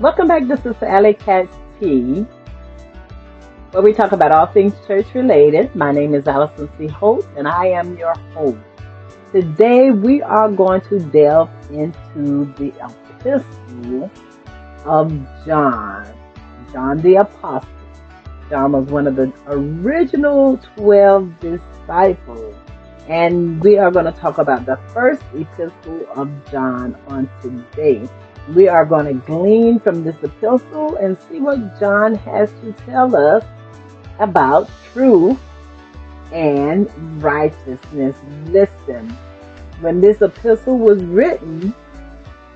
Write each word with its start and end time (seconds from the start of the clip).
Welcome 0.00 0.26
back 0.26 0.48
This 0.48 0.66
is 0.66 0.74
Alley 0.82 1.14
Cat's 1.14 1.56
Tea, 1.78 2.26
where 3.70 3.80
we 3.80 3.92
talk 3.92 4.10
about 4.10 4.32
all 4.32 4.46
things 4.46 4.74
church 4.88 5.06
related. 5.14 5.72
My 5.76 5.92
name 5.92 6.16
is 6.16 6.26
Allison 6.26 6.68
C. 6.76 6.88
Holt, 6.88 7.28
and 7.36 7.46
I 7.46 7.66
am 7.66 7.96
your 7.96 8.12
host. 8.34 8.58
Today 9.30 9.92
we 9.92 10.20
are 10.20 10.50
going 10.50 10.80
to 10.88 10.98
delve 10.98 11.48
into 11.70 12.52
the 12.56 12.72
epistle 13.20 14.10
of 14.84 15.12
John, 15.46 16.12
John 16.72 16.98
the 16.98 17.14
Apostle. 17.14 17.68
John 18.50 18.72
was 18.72 18.86
one 18.86 19.06
of 19.06 19.14
the 19.14 19.32
original 19.46 20.58
12 20.76 21.38
disciples. 21.38 22.56
And 23.06 23.62
we 23.62 23.78
are 23.78 23.92
going 23.92 24.06
to 24.06 24.12
talk 24.12 24.38
about 24.38 24.66
the 24.66 24.76
first 24.92 25.22
epistle 25.34 26.04
of 26.16 26.30
John 26.50 26.96
on 27.06 27.30
today. 27.40 28.08
We 28.48 28.68
are 28.68 28.84
going 28.84 29.06
to 29.06 29.26
glean 29.26 29.80
from 29.80 30.04
this 30.04 30.16
epistle 30.22 30.96
and 30.96 31.16
see 31.28 31.40
what 31.40 31.80
John 31.80 32.14
has 32.14 32.50
to 32.62 32.72
tell 32.84 33.16
us 33.16 33.44
about 34.18 34.68
truth 34.92 35.40
and 36.32 36.90
righteousness. 37.22 38.16
Listen, 38.46 39.08
when 39.80 40.00
this 40.00 40.20
epistle 40.20 40.78
was 40.78 41.02
written, 41.02 41.74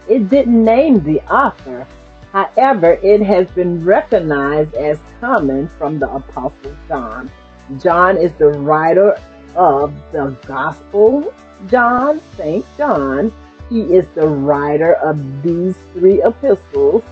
it 0.08 0.28
didn't 0.28 0.62
name 0.62 1.02
the 1.02 1.20
author. 1.32 1.86
However, 2.32 2.98
it 3.02 3.22
has 3.22 3.50
been 3.50 3.82
recognized 3.84 4.74
as 4.74 5.00
coming 5.20 5.68
from 5.68 5.98
the 5.98 6.10
Apostle 6.10 6.76
John. 6.86 7.30
John 7.78 8.18
is 8.18 8.32
the 8.34 8.48
writer 8.48 9.18
of 9.56 9.94
the 10.12 10.36
Gospel 10.46 11.32
John, 11.66 12.20
St. 12.36 12.64
John, 12.76 13.32
he 13.68 13.82
is 13.94 14.06
the 14.08 14.26
writer 14.26 14.94
of 14.94 15.42
these 15.42 15.76
three 15.92 16.22
epistles, 16.22 17.02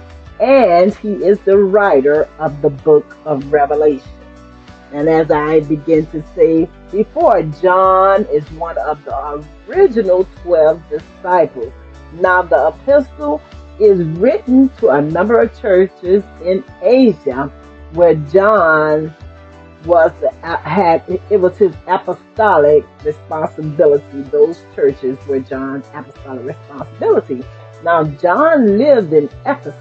and 0.41 0.95
he 0.95 1.13
is 1.13 1.39
the 1.41 1.57
writer 1.57 2.29
of 2.39 2.63
the 2.63 2.71
book 2.71 3.17
of 3.25 3.53
Revelation. 3.53 4.11
And 4.93 5.09
as 5.09 5.31
I 5.31 5.61
begin 5.61 6.07
to 6.07 6.25
say 6.35 6.69
before, 6.91 7.43
John 7.43 8.25
is 8.27 8.51
one 8.53 8.79
of 8.79 9.05
the 9.05 9.45
original 9.69 10.27
12 10.43 10.83
disciples. 10.89 11.73
Now, 12.15 12.43
the 12.43 12.69
epistle 12.69 13.43
is 13.79 14.01
written 14.19 14.71
to 14.79 14.91
a 14.91 15.03
number 15.03 15.41
of 15.41 15.59
churches 15.61 16.23
in 16.43 16.65
Asia 16.81 17.53
where 17.93 18.15
John 18.15 19.15
was 19.87 20.13
uh, 20.43 20.57
had 20.59 21.03
it 21.31 21.37
was 21.37 21.57
his 21.57 21.75
apostolic 21.87 22.85
responsibility. 23.05 24.23
Those 24.23 24.63
churches 24.75 25.17
were 25.27 25.41
John's 25.41 25.87
apostolic 25.95 26.45
responsibility. 26.45 27.45
Now 27.83 28.05
John 28.05 28.79
lived 28.79 29.13
in 29.13 29.31
Ephesus, 29.47 29.75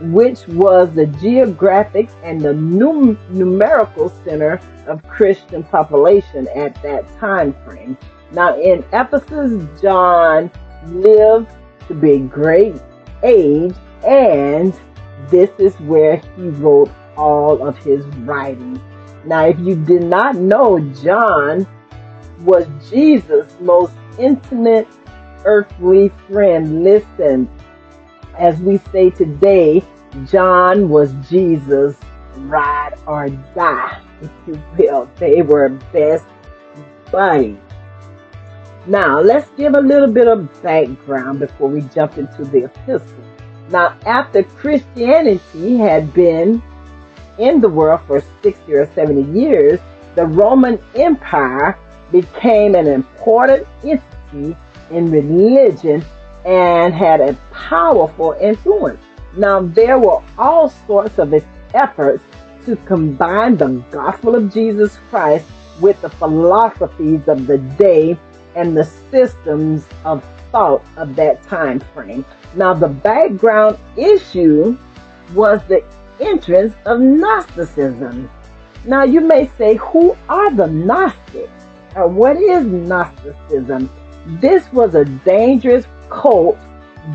which 0.00 0.46
was 0.48 0.92
the 0.92 1.06
geographic 1.06 2.10
and 2.22 2.40
the 2.40 2.52
num- 2.52 3.18
numerical 3.30 4.10
center 4.24 4.60
of 4.86 5.02
Christian 5.08 5.62
population 5.62 6.46
at 6.54 6.80
that 6.82 7.06
time 7.18 7.54
frame. 7.64 7.96
Now 8.32 8.60
in 8.60 8.84
Ephesus, 8.92 9.66
John 9.80 10.50
lived 10.86 11.48
to 11.88 11.94
be 11.94 12.18
great 12.18 12.76
age, 13.22 13.74
and 14.06 14.78
this 15.28 15.50
is 15.58 15.74
where 15.80 16.16
he 16.36 16.48
wrote 16.48 16.90
all 17.16 17.66
of 17.66 17.78
his 17.78 18.04
writings 18.18 18.78
now, 19.26 19.46
if 19.46 19.58
you 19.58 19.74
did 19.74 20.04
not 20.04 20.36
know, 20.36 20.78
John 21.02 21.66
was 22.40 22.66
Jesus' 22.88 23.54
most 23.60 23.92
intimate 24.18 24.86
earthly 25.44 26.10
friend. 26.28 26.84
Listen, 26.84 27.48
as 28.38 28.58
we 28.60 28.78
say 28.92 29.10
today, 29.10 29.82
John 30.26 30.88
was 30.88 31.12
Jesus' 31.28 31.96
ride 32.36 32.94
or 33.06 33.28
die, 33.28 34.00
if 34.22 34.30
you 34.46 34.62
will. 34.78 35.10
They 35.16 35.42
were 35.42 35.70
best 35.92 36.26
buddies. 37.10 37.58
Now, 38.86 39.20
let's 39.20 39.50
give 39.56 39.74
a 39.74 39.80
little 39.80 40.12
bit 40.12 40.28
of 40.28 40.62
background 40.62 41.40
before 41.40 41.68
we 41.68 41.80
jump 41.82 42.18
into 42.18 42.44
the 42.44 42.64
epistle. 42.64 43.24
Now, 43.70 43.98
after 44.06 44.44
Christianity 44.44 45.76
had 45.76 46.14
been 46.14 46.62
in 47.38 47.60
the 47.60 47.68
world 47.68 48.00
for 48.06 48.22
60 48.42 48.72
or 48.72 48.90
70 48.92 49.38
years, 49.38 49.80
the 50.14 50.26
Roman 50.26 50.78
Empire 50.94 51.78
became 52.10 52.74
an 52.74 52.86
important 52.86 53.66
entity 53.84 54.56
in 54.90 55.10
religion 55.10 56.04
and 56.44 56.94
had 56.94 57.20
a 57.20 57.34
powerful 57.52 58.32
influence. 58.40 59.00
Now, 59.36 59.60
there 59.60 59.98
were 59.98 60.22
all 60.38 60.70
sorts 60.70 61.18
of 61.18 61.34
efforts 61.74 62.22
to 62.64 62.76
combine 62.76 63.56
the 63.56 63.84
gospel 63.90 64.34
of 64.34 64.52
Jesus 64.52 64.98
Christ 65.10 65.46
with 65.80 66.00
the 66.00 66.08
philosophies 66.08 67.28
of 67.28 67.46
the 67.46 67.58
day 67.58 68.18
and 68.54 68.76
the 68.76 68.84
systems 69.10 69.86
of 70.04 70.24
thought 70.50 70.82
of 70.96 71.14
that 71.16 71.42
time 71.42 71.80
frame. 71.92 72.24
Now, 72.54 72.72
the 72.72 72.88
background 72.88 73.78
issue 73.96 74.78
was 75.34 75.60
the 75.68 75.84
entrance 76.20 76.74
of 76.86 77.00
Gnosticism. 77.00 78.30
Now 78.84 79.04
you 79.04 79.20
may 79.20 79.50
say, 79.58 79.76
who 79.76 80.16
are 80.28 80.50
the 80.54 80.66
Gnostics? 80.66 81.50
Or 81.94 82.08
what 82.08 82.36
is 82.36 82.64
Gnosticism? 82.64 83.90
This 84.26 84.70
was 84.72 84.94
a 84.94 85.04
dangerous 85.04 85.86
cult 86.10 86.58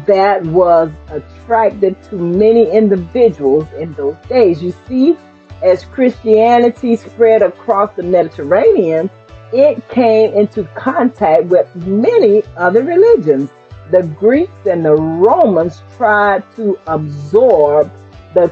that 0.05 0.43
was 0.45 0.91
attracted 1.09 2.01
to 2.03 2.15
many 2.15 2.69
individuals 2.71 3.67
in 3.77 3.93
those 3.93 4.15
days. 4.27 4.63
You 4.63 4.73
see, 4.87 5.17
as 5.61 5.85
Christianity 5.85 6.95
spread 6.95 7.41
across 7.41 7.93
the 7.95 8.03
Mediterranean, 8.03 9.09
it 9.53 9.87
came 9.89 10.33
into 10.33 10.63
contact 10.75 11.45
with 11.45 11.67
many 11.75 12.43
other 12.55 12.83
religions. 12.83 13.49
The 13.91 14.03
Greeks 14.03 14.65
and 14.65 14.85
the 14.85 14.95
Romans 14.95 15.83
tried 15.97 16.43
to 16.55 16.79
absorb 16.87 17.91
the 18.33 18.49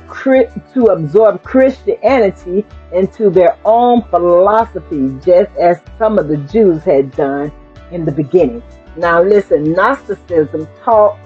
to 0.73 0.85
absorb 0.88 1.44
Christianity 1.44 2.66
into 2.94 3.29
their 3.29 3.57
own 3.66 4.03
philosophy, 4.09 5.17
just 5.23 5.56
as 5.57 5.78
some 5.97 6.19
of 6.19 6.28
the 6.28 6.38
Jews 6.38 6.84
had 6.84 7.12
done 7.12 7.51
in 7.91 8.06
the 8.06 8.12
beginning. 8.12 8.63
Now, 8.97 9.22
listen, 9.22 9.73
Gnosticism 9.73 10.68
taught 10.84 11.18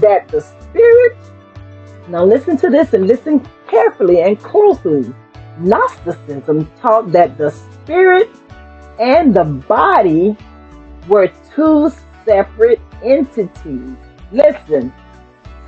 that 0.00 0.28
the 0.28 0.40
spirit. 0.40 1.16
Now, 2.08 2.24
listen 2.24 2.56
to 2.58 2.70
this 2.70 2.94
and 2.94 3.06
listen 3.06 3.46
carefully 3.68 4.22
and 4.22 4.38
closely. 4.40 5.12
Gnosticism 5.58 6.70
taught 6.80 7.12
that 7.12 7.38
the 7.38 7.50
spirit 7.50 8.30
and 9.00 9.34
the 9.34 9.44
body 9.44 10.36
were 11.08 11.32
two 11.54 11.90
separate 12.24 12.80
entities. 13.02 13.96
Listen, 14.32 14.92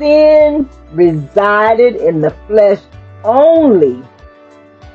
sin 0.02 0.68
resided 0.90 1.94
in 1.94 2.20
the 2.20 2.34
flesh 2.48 2.80
only, 3.22 4.02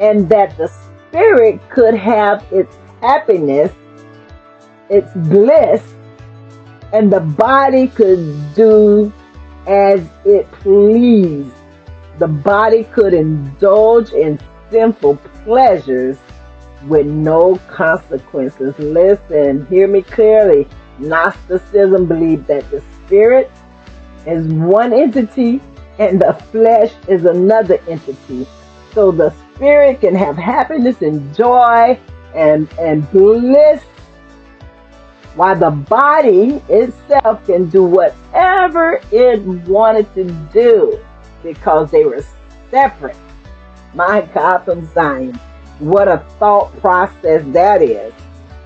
and 0.02 0.28
that 0.28 0.58
the 0.58 0.68
spirit 0.68 1.62
could 1.70 1.96
have 1.96 2.46
its 2.52 2.78
happiness, 3.00 3.72
its 4.90 5.10
bliss, 5.16 5.82
and 6.92 7.12
the 7.12 7.22
body 7.22 7.88
could 7.88 8.54
do 8.54 9.14
as 9.66 10.06
it 10.26 10.52
pleased. 10.52 11.56
The 12.20 12.28
body 12.28 12.84
could 12.84 13.14
indulge 13.14 14.12
in 14.12 14.40
sinful 14.70 15.16
pleasures 15.46 16.18
with 16.84 17.06
no 17.06 17.56
consequences. 17.70 18.78
Listen, 18.78 19.66
hear 19.68 19.88
me 19.88 20.02
clearly. 20.02 20.68
Gnosticism 21.00 22.08
believed 22.08 22.48
that 22.48 22.70
the 22.72 22.82
spirit 23.06 23.50
is 24.28 24.46
one 24.54 24.94
entity 24.94 25.62
and 26.00 26.22
the 26.22 26.34
flesh 26.52 26.94
is 27.08 27.26
another 27.26 27.80
entity. 27.88 28.46
So 28.94 29.12
the 29.12 29.34
spirit 29.56 30.02
can 30.02 30.16
have 30.16 30.38
happiness 30.38 31.02
and 31.02 31.34
joy 31.36 32.00
and, 32.36 32.72
and 32.80 33.10
bliss 33.12 33.82
while 35.36 35.58
the 35.58 35.70
body 35.70 36.62
itself 36.68 37.46
can 37.46 37.70
do 37.70 37.84
whatever 37.84 39.00
it 39.12 39.40
wanted 39.68 40.12
to 40.16 40.26
do 40.52 41.00
because 41.44 41.92
they 41.92 42.04
were 42.04 42.26
separate. 42.72 43.18
My 43.94 44.22
God 44.34 44.60
from 44.66 44.92
Zion. 44.94 45.40
What 45.80 46.08
a 46.08 46.26
thought 46.40 46.76
process 46.80 47.44
that 47.54 47.84
is. 47.84 48.12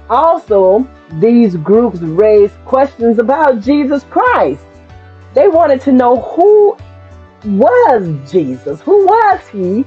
Also, 0.09 0.87
these 1.19 1.57
groups 1.57 1.99
raise 1.99 2.51
questions 2.65 3.19
about 3.19 3.59
Jesus 3.61 4.05
Christ. 4.05 4.65
They 5.33 5.47
wanted 5.47 5.81
to 5.81 5.91
know 5.91 6.19
who 6.21 6.77
was 7.45 8.31
Jesus? 8.31 8.81
Who 8.81 9.05
was 9.05 9.47
he? 9.47 9.85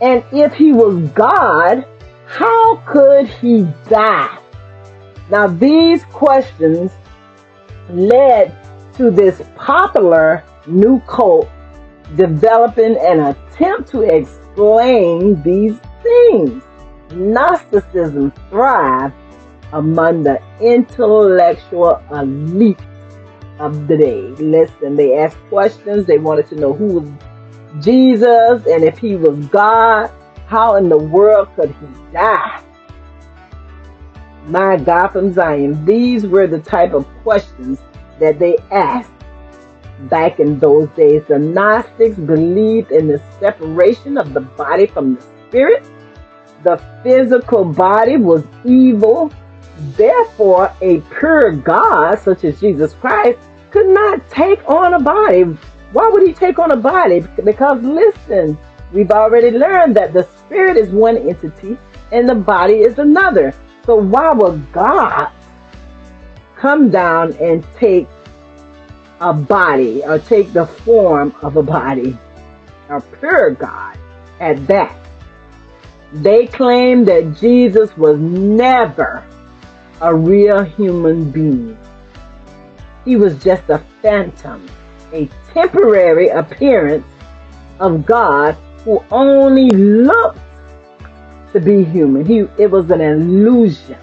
And 0.00 0.24
if 0.32 0.52
he 0.52 0.72
was 0.72 1.08
God, 1.10 1.86
how 2.26 2.76
could 2.86 3.26
he 3.26 3.66
die? 3.88 4.38
Now, 5.30 5.46
these 5.46 6.04
questions 6.06 6.92
led 7.88 8.56
to 8.96 9.10
this 9.10 9.42
popular 9.56 10.44
new 10.66 11.00
cult 11.00 11.48
developing 12.16 12.96
an 12.98 13.20
attempt 13.20 13.90
to 13.90 14.02
explain 14.02 15.42
these 15.42 15.78
things. 16.02 16.62
Gnosticism 17.12 18.32
thrived 18.50 19.14
among 19.72 20.22
the 20.22 20.40
intellectual 20.60 22.02
elite 22.12 22.78
of 23.58 23.86
the 23.88 23.96
day. 23.96 24.22
Listen, 24.38 24.96
they 24.96 25.16
asked 25.16 25.38
questions. 25.48 26.06
They 26.06 26.18
wanted 26.18 26.48
to 26.48 26.56
know 26.56 26.72
who 26.72 27.00
was 27.00 27.08
Jesus 27.80 28.66
and 28.66 28.84
if 28.84 28.98
he 28.98 29.16
was 29.16 29.46
God, 29.46 30.10
how 30.46 30.76
in 30.76 30.88
the 30.88 30.98
world 30.98 31.48
could 31.56 31.70
he 31.70 31.86
die? 32.12 32.62
My 34.46 34.76
God 34.76 35.08
from 35.08 35.32
Zion, 35.32 35.84
these 35.84 36.26
were 36.26 36.46
the 36.46 36.60
type 36.60 36.92
of 36.92 37.06
questions 37.22 37.80
that 38.20 38.38
they 38.38 38.58
asked 38.70 39.10
back 40.02 40.38
in 40.38 40.58
those 40.58 40.88
days. 40.90 41.22
The 41.28 41.38
Gnostics 41.38 42.16
believed 42.16 42.92
in 42.92 43.08
the 43.08 43.22
separation 43.40 44.18
of 44.18 44.34
the 44.34 44.40
body 44.40 44.86
from 44.86 45.14
the 45.14 45.22
spirit. 45.48 45.84
The 46.62 46.82
physical 47.02 47.64
body 47.64 48.16
was 48.16 48.44
evil. 48.64 49.32
Therefore, 49.96 50.74
a 50.80 51.00
pure 51.18 51.52
God, 51.52 52.16
such 52.16 52.44
as 52.44 52.60
Jesus 52.60 52.94
Christ, 52.94 53.38
could 53.70 53.88
not 53.88 54.28
take 54.30 54.66
on 54.68 54.94
a 54.94 55.00
body. 55.00 55.42
Why 55.92 56.08
would 56.08 56.26
he 56.26 56.32
take 56.32 56.58
on 56.58 56.70
a 56.70 56.76
body? 56.76 57.20
Because 57.44 57.82
listen, 57.82 58.58
we've 58.92 59.10
already 59.10 59.50
learned 59.50 59.96
that 59.96 60.12
the 60.12 60.28
spirit 60.38 60.76
is 60.76 60.90
one 60.90 61.16
entity 61.16 61.76
and 62.12 62.28
the 62.28 62.34
body 62.34 62.80
is 62.80 62.98
another. 62.98 63.54
So 63.84 63.96
why 63.96 64.32
would 64.32 64.72
God 64.72 65.30
come 66.56 66.90
down 66.90 67.32
and 67.34 67.66
take 67.76 68.08
a 69.20 69.32
body 69.32 70.02
or 70.04 70.18
take 70.18 70.52
the 70.52 70.66
form 70.66 71.34
of 71.42 71.56
a 71.56 71.62
body, 71.62 72.16
a 72.88 73.00
pure 73.00 73.50
God 73.50 73.98
at 74.40 74.66
that. 74.66 74.96
They 76.12 76.46
claim 76.46 77.04
that 77.06 77.36
Jesus 77.38 77.96
was 77.96 78.18
never 78.18 79.26
a 80.00 80.14
real 80.14 80.62
human 80.62 81.30
being. 81.30 81.78
He 83.04 83.16
was 83.16 83.42
just 83.42 83.68
a 83.68 83.82
phantom, 84.02 84.68
a 85.12 85.28
temporary 85.52 86.28
appearance 86.28 87.06
of 87.80 88.06
God 88.06 88.56
who 88.84 89.02
only 89.10 89.70
looked 89.70 90.38
to 91.52 91.60
be 91.60 91.84
human. 91.84 92.26
He, 92.26 92.46
it 92.58 92.70
was 92.70 92.90
an 92.90 93.00
illusion. 93.00 93.98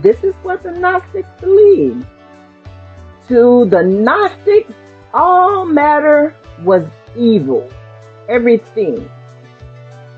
This 0.00 0.22
is 0.22 0.34
what 0.36 0.62
the 0.62 0.72
Gnostics 0.72 1.28
believed 1.40 2.06
to 3.28 3.66
the 3.66 3.82
Gnostics, 3.82 4.72
all 5.12 5.66
matter 5.66 6.34
was 6.62 6.88
evil. 7.14 7.70
Everything 8.28 9.08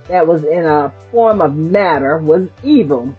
that 0.07 0.27
was 0.27 0.45
in 0.45 0.65
a 0.65 0.95
form 1.11 1.41
of 1.41 1.57
matter 1.57 2.19
was 2.19 2.49
evil. 2.63 3.15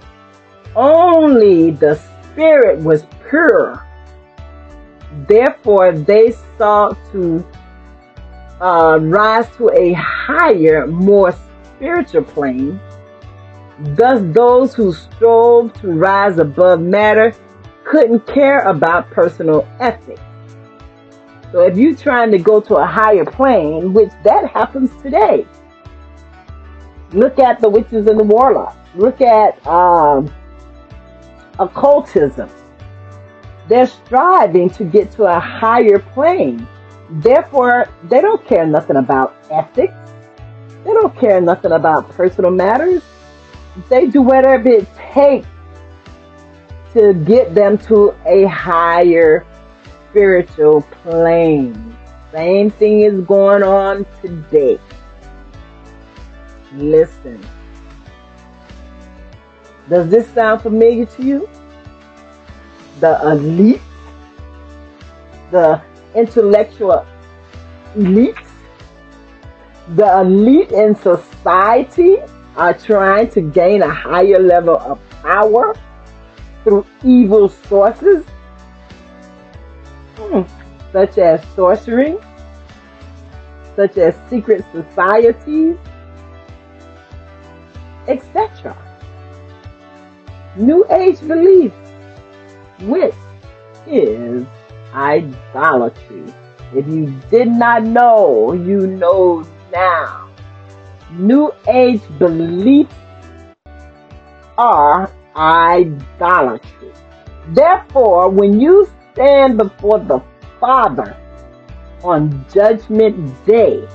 Only 0.76 1.72
the 1.72 1.96
spirit 2.24 2.80
was 2.80 3.06
pure. 3.30 3.86
Therefore, 5.28 5.92
they 5.92 6.34
sought 6.58 6.98
to 7.12 7.46
uh, 8.62 9.00
rise 9.02 9.48
to 9.58 9.70
a 9.74 9.94
higher, 9.94 10.88
more 10.88 11.36
spiritual 11.76 12.24
plane. 12.24 12.80
Thus, 13.80 14.22
those 14.34 14.74
who 14.76 14.94
strove 14.94 15.74
to 15.82 15.88
rise 15.88 16.38
above 16.38 16.80
matter 16.80 17.34
couldn't 17.84 18.26
care 18.28 18.60
about 18.60 19.10
personal 19.10 19.68
ethics. 19.80 20.22
So 21.52 21.62
if 21.62 21.76
you're 21.76 21.96
trying 21.96 22.32
to 22.32 22.38
go 22.38 22.62
to 22.62 22.76
a 22.76 22.86
higher 22.86 23.26
plane, 23.26 23.94
which 23.94 24.12
that 24.24 24.50
happens 24.50 24.90
today, 25.02 25.46
look 27.12 27.40
at 27.40 27.60
the 27.60 27.70
witches 27.70 28.08
and 28.08 28.18
the 28.18 28.24
warlocks. 28.24 28.78
Look 28.96 29.20
at 29.20 29.66
um, 29.68 30.32
occultism. 31.62 32.50
They're 33.68 33.88
striving 33.88 34.70
to 34.72 34.84
get 34.84 35.12
to 35.14 35.26
a 35.26 35.40
higher 35.40 36.00
plane. 36.00 36.68
Therefore, 37.10 37.86
they 38.04 38.20
don't 38.20 38.46
care 38.46 38.66
nothing 38.66 38.98
about 38.98 39.36
ethics. 39.50 39.94
They 40.84 40.94
don't 40.94 41.16
care 41.18 41.40
nothing 41.40 41.72
about 41.72 42.10
personal 42.10 42.52
matters. 42.52 43.04
They 43.90 44.08
do 44.08 44.22
whatever 44.22 44.68
it 44.68 44.88
takes 45.14 45.48
to 46.94 47.14
get 47.14 47.56
them 47.56 47.78
to 47.78 48.14
a 48.26 48.46
higher 48.46 49.46
spiritual 50.10 50.82
plane. 51.04 51.96
Same 52.32 52.72
thing 52.72 53.02
is 53.02 53.22
going 53.26 53.64
on 53.64 54.06
today. 54.22 54.80
Listen. 56.74 57.46
Does 59.92 60.08
this 60.08 60.26
sound 60.30 60.62
familiar 60.62 61.06
to 61.06 61.22
you? 61.22 61.50
The 63.02 63.20
elite, 63.24 63.82
the 65.52 65.82
intellectual 66.16 67.06
elites, 67.98 68.48
the 69.90 70.22
elite 70.22 70.72
in 70.72 70.96
society 70.96 72.20
are 72.56 72.74
trying 72.74 73.32
to 73.32 73.42
gain 73.42 73.82
a 73.82 73.94
higher 73.94 74.40
level 74.40 74.78
of 74.78 74.98
power 75.24 75.76
through 76.64 76.86
evil 77.04 77.50
sources, 77.50 78.24
hmm, 80.16 80.44
such 80.94 81.18
as 81.18 81.44
sorcery, 81.54 82.16
such 83.76 83.98
as 83.98 84.16
secret 84.30 84.64
societies, 84.72 85.76
etc. 88.08 88.91
New 90.58 90.86
Age 90.90 91.20
beliefs, 91.28 91.76
which 92.82 93.16
is 93.88 94.46
idolatry. 94.94 96.34
If 96.74 96.88
you 96.88 97.14
did 97.30 97.48
not 97.48 97.84
know, 97.84 98.54
you 98.54 98.88
know 98.88 99.48
now. 99.72 100.30
New 101.12 101.54
Age 101.68 102.02
beliefs 102.20 102.94
are 104.58 105.12
idolatry. 105.36 106.92
Therefore, 107.50 108.30
when 108.30 108.60
you 108.60 108.90
stand 109.14 109.58
before 109.58 110.00
the 110.00 110.22
Father 110.60 111.18
on 112.04 112.46
Judgment 112.54 113.46
Day, 113.46 113.88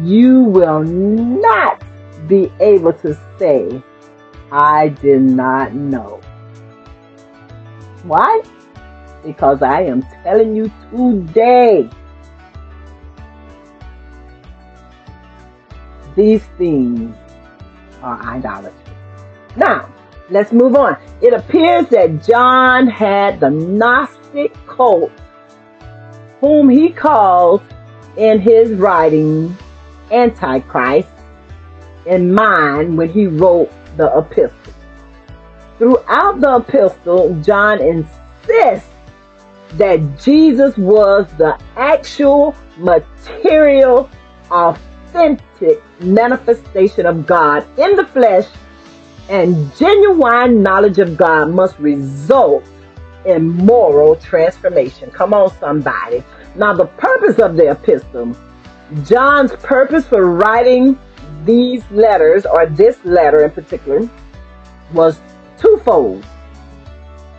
you 0.00 0.42
will 0.42 0.82
not 0.82 1.82
be 2.28 2.52
able 2.60 2.92
to 2.92 3.18
say, 3.38 3.82
I 4.50 4.88
did 4.88 5.22
not 5.22 5.74
know. 5.74 6.20
Why? 8.02 8.42
Because 9.24 9.62
I 9.62 9.82
am 9.82 10.02
telling 10.22 10.56
you 10.56 10.72
today, 10.90 11.88
these 16.16 16.44
things 16.56 17.14
are 18.02 18.22
idolatry. 18.22 18.94
Now, 19.56 19.92
Let's 20.30 20.52
move 20.52 20.74
on. 20.76 20.98
It 21.22 21.32
appears 21.32 21.88
that 21.88 22.22
John 22.22 22.86
had 22.86 23.40
the 23.40 23.48
Gnostic 23.48 24.54
cult, 24.66 25.10
whom 26.40 26.68
he 26.68 26.90
calls 26.90 27.62
in 28.18 28.38
his 28.38 28.72
writing 28.72 29.56
Antichrist, 30.10 31.08
in 32.04 32.34
mind 32.34 32.98
when 32.98 33.08
he 33.08 33.26
wrote 33.26 33.72
the 33.98 34.16
epistle. 34.16 34.74
Throughout 35.76 36.40
the 36.40 36.56
epistle, 36.56 37.40
John 37.42 37.82
insists 37.82 38.88
that 39.74 40.18
Jesus 40.18 40.76
was 40.78 41.26
the 41.36 41.58
actual 41.76 42.54
material, 42.78 44.08
authentic 44.50 45.82
manifestation 46.00 47.04
of 47.04 47.26
God 47.26 47.66
in 47.78 47.96
the 47.96 48.06
flesh 48.06 48.46
and 49.28 49.76
genuine 49.76 50.62
knowledge 50.62 50.98
of 50.98 51.16
God 51.16 51.50
must 51.50 51.78
result 51.78 52.64
in 53.26 53.48
moral 53.48 54.16
transformation. 54.16 55.10
Come 55.10 55.34
on, 55.34 55.52
somebody. 55.58 56.24
Now, 56.56 56.72
the 56.72 56.86
purpose 56.86 57.38
of 57.38 57.56
the 57.56 57.70
epistle, 57.72 58.34
John's 59.04 59.52
purpose 59.56 60.06
for 60.06 60.32
writing 60.32 60.98
these 61.48 61.82
letters, 61.90 62.44
or 62.44 62.66
this 62.66 63.02
letter 63.04 63.42
in 63.42 63.50
particular, 63.50 64.08
was 64.92 65.18
twofold. 65.58 66.24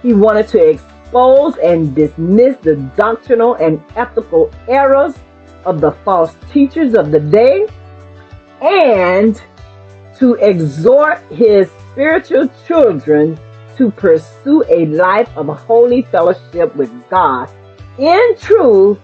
He 0.01 0.13
wanted 0.13 0.47
to 0.49 0.67
expose 0.67 1.55
and 1.57 1.93
dismiss 1.93 2.57
the 2.57 2.75
doctrinal 2.97 3.53
and 3.55 3.79
ethical 3.95 4.51
errors 4.67 5.13
of 5.63 5.79
the 5.79 5.91
false 6.03 6.35
teachers 6.51 6.95
of 6.95 7.11
the 7.11 7.19
day 7.19 7.67
and 8.61 9.39
to 10.17 10.33
exhort 10.35 11.19
his 11.31 11.69
spiritual 11.91 12.49
children 12.65 13.39
to 13.77 13.91
pursue 13.91 14.63
a 14.69 14.87
life 14.87 15.29
of 15.37 15.47
holy 15.47 16.01
fellowship 16.01 16.75
with 16.75 16.91
God 17.09 17.47
in 17.99 18.35
truth 18.39 18.97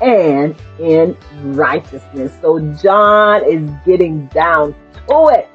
and 0.00 0.54
in 0.78 1.16
righteousness. 1.54 2.32
So 2.40 2.60
John 2.82 3.44
is 3.48 3.70
getting 3.84 4.26
down 4.28 4.74
to 5.08 5.28
it. 5.28 5.48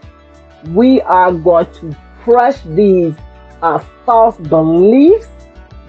We 0.70 1.02
are 1.02 1.32
going 1.32 1.72
to 1.74 1.98
crush 2.24 2.62
these 2.62 3.14
uh, 3.62 3.80
false 4.06 4.38
beliefs 4.38 5.28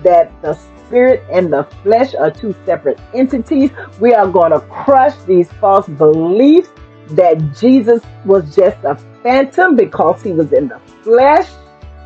that 0.03 0.31
the 0.43 0.55
spirit 0.55 1.23
and 1.31 1.53
the 1.53 1.65
flesh 1.83 2.15
are 2.15 2.31
two 2.31 2.55
separate 2.67 3.01
entities. 3.15 3.71
We 4.01 4.15
are 4.15 4.29
going 4.29 4.53
to 4.53 4.61
crush 4.61 5.17
these 5.27 5.51
false 5.53 5.89
beliefs 5.89 6.69
that 7.11 7.57
Jesus 7.59 8.03
was 8.25 8.55
just 8.55 8.79
a 8.85 8.97
phantom 9.23 9.77
because 9.77 10.23
he 10.23 10.33
was 10.33 10.53
in 10.53 10.69
the 10.69 10.81
flesh. 11.03 11.49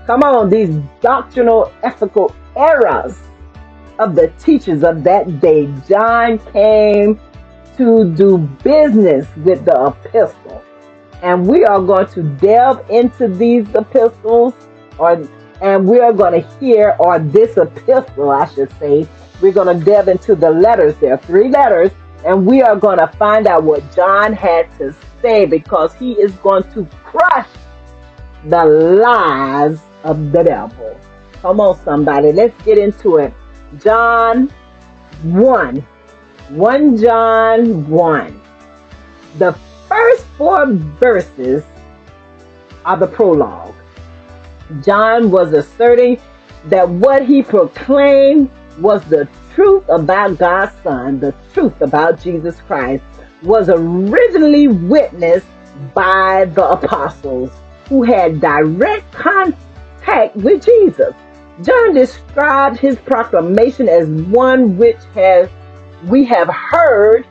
Come 0.06 0.22
on, 0.22 0.50
these 0.50 0.74
doctrinal 1.00 1.72
ethical 1.82 2.34
errors 2.54 3.16
of 3.98 4.14
the 4.14 4.28
teachers 4.38 4.82
of 4.82 5.04
that 5.04 5.40
day. 5.40 5.72
John 5.88 6.38
came 6.52 7.20
to 7.76 8.12
do 8.14 8.38
business 8.62 9.26
with 9.36 9.64
the 9.64 9.86
epistle. 9.86 10.62
And 11.22 11.46
we 11.46 11.64
are 11.64 11.80
going 11.80 12.06
to 12.08 12.22
delve 12.22 12.88
into 12.90 13.28
these 13.28 13.66
epistles 13.74 14.54
or 14.98 15.22
and 15.62 15.88
we 15.88 16.00
are 16.00 16.12
going 16.12 16.42
to 16.42 16.48
hear 16.58 16.94
or 16.98 17.18
this 17.18 17.56
epistle, 17.56 18.30
I 18.30 18.46
should 18.46 18.70
say. 18.78 19.08
We're 19.40 19.52
going 19.52 19.78
to 19.78 19.84
delve 19.84 20.08
into 20.08 20.34
the 20.34 20.50
letters. 20.50 20.96
There 20.98 21.14
are 21.14 21.18
three 21.18 21.48
letters, 21.48 21.90
and 22.26 22.46
we 22.46 22.62
are 22.62 22.76
going 22.76 22.98
to 22.98 23.06
find 23.18 23.46
out 23.46 23.62
what 23.64 23.90
John 23.94 24.32
had 24.32 24.70
to 24.78 24.94
say 25.22 25.46
because 25.46 25.94
he 25.94 26.12
is 26.12 26.32
going 26.36 26.64
to 26.72 26.84
crush 27.04 27.48
the 28.44 28.64
lies 28.64 29.80
of 30.04 30.32
the 30.32 30.42
devil. 30.42 31.00
Come 31.40 31.60
on, 31.60 31.78
somebody, 31.84 32.32
let's 32.32 32.60
get 32.64 32.78
into 32.78 33.16
it. 33.16 33.32
John 33.82 34.48
1. 35.22 35.86
1 36.50 36.96
John 36.98 37.90
1. 37.90 38.40
The 39.38 39.52
first 39.88 40.24
four 40.38 40.66
verses 40.66 41.64
are 42.84 42.96
the 42.96 43.08
prologue. 43.08 43.74
John 44.82 45.30
was 45.30 45.52
asserting 45.52 46.20
that 46.66 46.88
what 46.88 47.26
he 47.26 47.42
proclaimed 47.42 48.50
was 48.78 49.04
the 49.04 49.28
truth 49.54 49.84
about 49.88 50.38
God's 50.38 50.74
Son, 50.82 51.18
the 51.18 51.34
truth 51.52 51.80
about 51.80 52.20
Jesus 52.20 52.60
Christ, 52.60 53.02
was 53.42 53.68
originally 53.68 54.68
witnessed 54.68 55.46
by 55.92 56.44
the 56.54 56.68
apostles 56.68 57.50
who 57.88 58.02
had 58.02 58.40
direct 58.40 59.10
contact 59.12 60.36
with 60.36 60.64
Jesus. 60.64 61.14
John 61.62 61.94
described 61.94 62.78
his 62.78 62.96
proclamation 62.96 63.88
as 63.88 64.08
one 64.08 64.76
which 64.76 64.98
has 65.14 65.48
we 66.04 66.24
have 66.24 66.48
heard, 66.48 67.24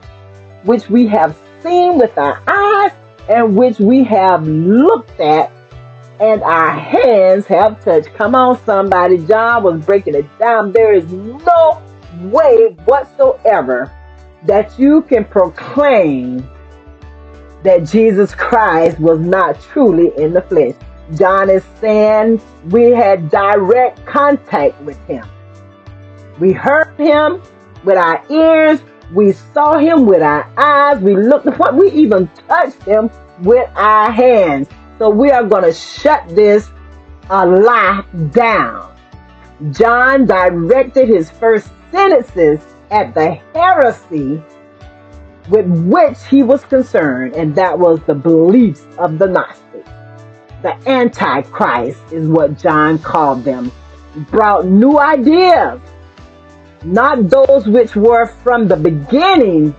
which 0.63 0.89
we 0.89 1.07
have 1.07 1.37
seen 1.61 1.97
with 1.97 2.17
our 2.17 2.41
eyes, 2.47 2.91
and 3.29 3.55
which 3.55 3.79
we 3.79 4.03
have 4.03 4.47
looked 4.47 5.19
at 5.19 5.51
and 6.19 6.41
our 6.43 6.71
hands 6.71 7.45
have 7.47 7.83
touched. 7.83 8.13
Come 8.13 8.35
on, 8.35 8.63
somebody. 8.63 9.17
John 9.25 9.63
was 9.63 9.85
breaking 9.85 10.15
it 10.15 10.25
down. 10.39 10.71
There 10.71 10.93
is 10.93 11.11
no 11.11 11.81
way 12.21 12.69
whatsoever 12.85 13.91
that 14.45 14.77
you 14.79 15.01
can 15.03 15.25
proclaim 15.25 16.47
that 17.63 17.79
Jesus 17.79 18.33
Christ 18.33 18.99
was 18.99 19.19
not 19.19 19.59
truly 19.59 20.11
in 20.17 20.33
the 20.33 20.41
flesh. 20.43 20.75
John 21.13 21.49
is 21.49 21.63
saying 21.79 22.41
we 22.69 22.91
had 22.91 23.29
direct 23.29 24.03
contact 24.05 24.81
with 24.81 24.97
him. 25.05 25.25
We 26.39 26.51
heard 26.51 26.95
him 26.97 27.41
with 27.83 27.97
our 27.97 28.23
ears. 28.29 28.81
We 29.13 29.33
saw 29.33 29.77
him 29.77 30.05
with 30.05 30.23
our 30.23 30.49
eyes. 30.57 30.99
We 30.99 31.15
looked 31.15 31.45
what 31.59 31.75
we 31.75 31.91
even 31.91 32.27
touched 32.47 32.81
him 32.83 33.11
with 33.41 33.69
our 33.75 34.11
hands. 34.11 34.67
So 34.97 35.09
we 35.09 35.29
are 35.29 35.43
going 35.43 35.63
to 35.63 35.73
shut 35.73 36.27
this 36.29 36.69
uh, 37.29 37.45
lie 37.45 38.03
down. 38.31 38.95
John 39.71 40.25
directed 40.25 41.07
his 41.07 41.29
first 41.29 41.69
sentences 41.91 42.59
at 42.91 43.13
the 43.13 43.33
heresy 43.53 44.41
with 45.49 45.67
which 45.67 46.17
he 46.29 46.43
was 46.43 46.63
concerned, 46.65 47.35
and 47.35 47.55
that 47.55 47.77
was 47.77 47.99
the 48.07 48.15
beliefs 48.15 48.85
of 48.97 49.19
the 49.19 49.27
Gnostics 49.27 49.64
the 50.65 50.89
Antichrist 50.89 52.11
is 52.11 52.27
what 52.27 52.57
John 52.57 52.97
called 52.97 53.43
them, 53.43 53.71
brought 54.31 54.65
new 54.65 54.97
ideas, 54.97 55.79
not 56.83 57.29
those 57.29 57.67
which 57.67 57.95
were 57.95 58.25
from 58.25 58.67
the 58.67 58.75
beginning 58.75 59.75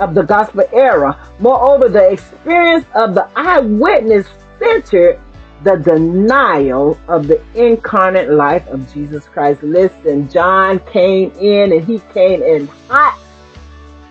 of 0.00 0.16
the 0.16 0.22
gospel 0.22 0.64
era. 0.72 1.24
Moreover, 1.38 1.88
the 1.88 2.10
experience 2.10 2.84
of 2.96 3.14
the 3.14 3.30
eyewitness 3.36 4.26
centered 4.58 5.20
the 5.62 5.76
denial 5.76 6.98
of 7.06 7.28
the 7.28 7.40
incarnate 7.54 8.28
life 8.28 8.66
of 8.66 8.92
Jesus 8.92 9.26
Christ. 9.26 9.62
Listen, 9.62 10.28
John 10.28 10.80
came 10.80 11.30
in 11.38 11.72
and 11.74 11.84
he 11.84 12.00
came 12.12 12.42
in 12.42 12.66
hot. 12.88 13.20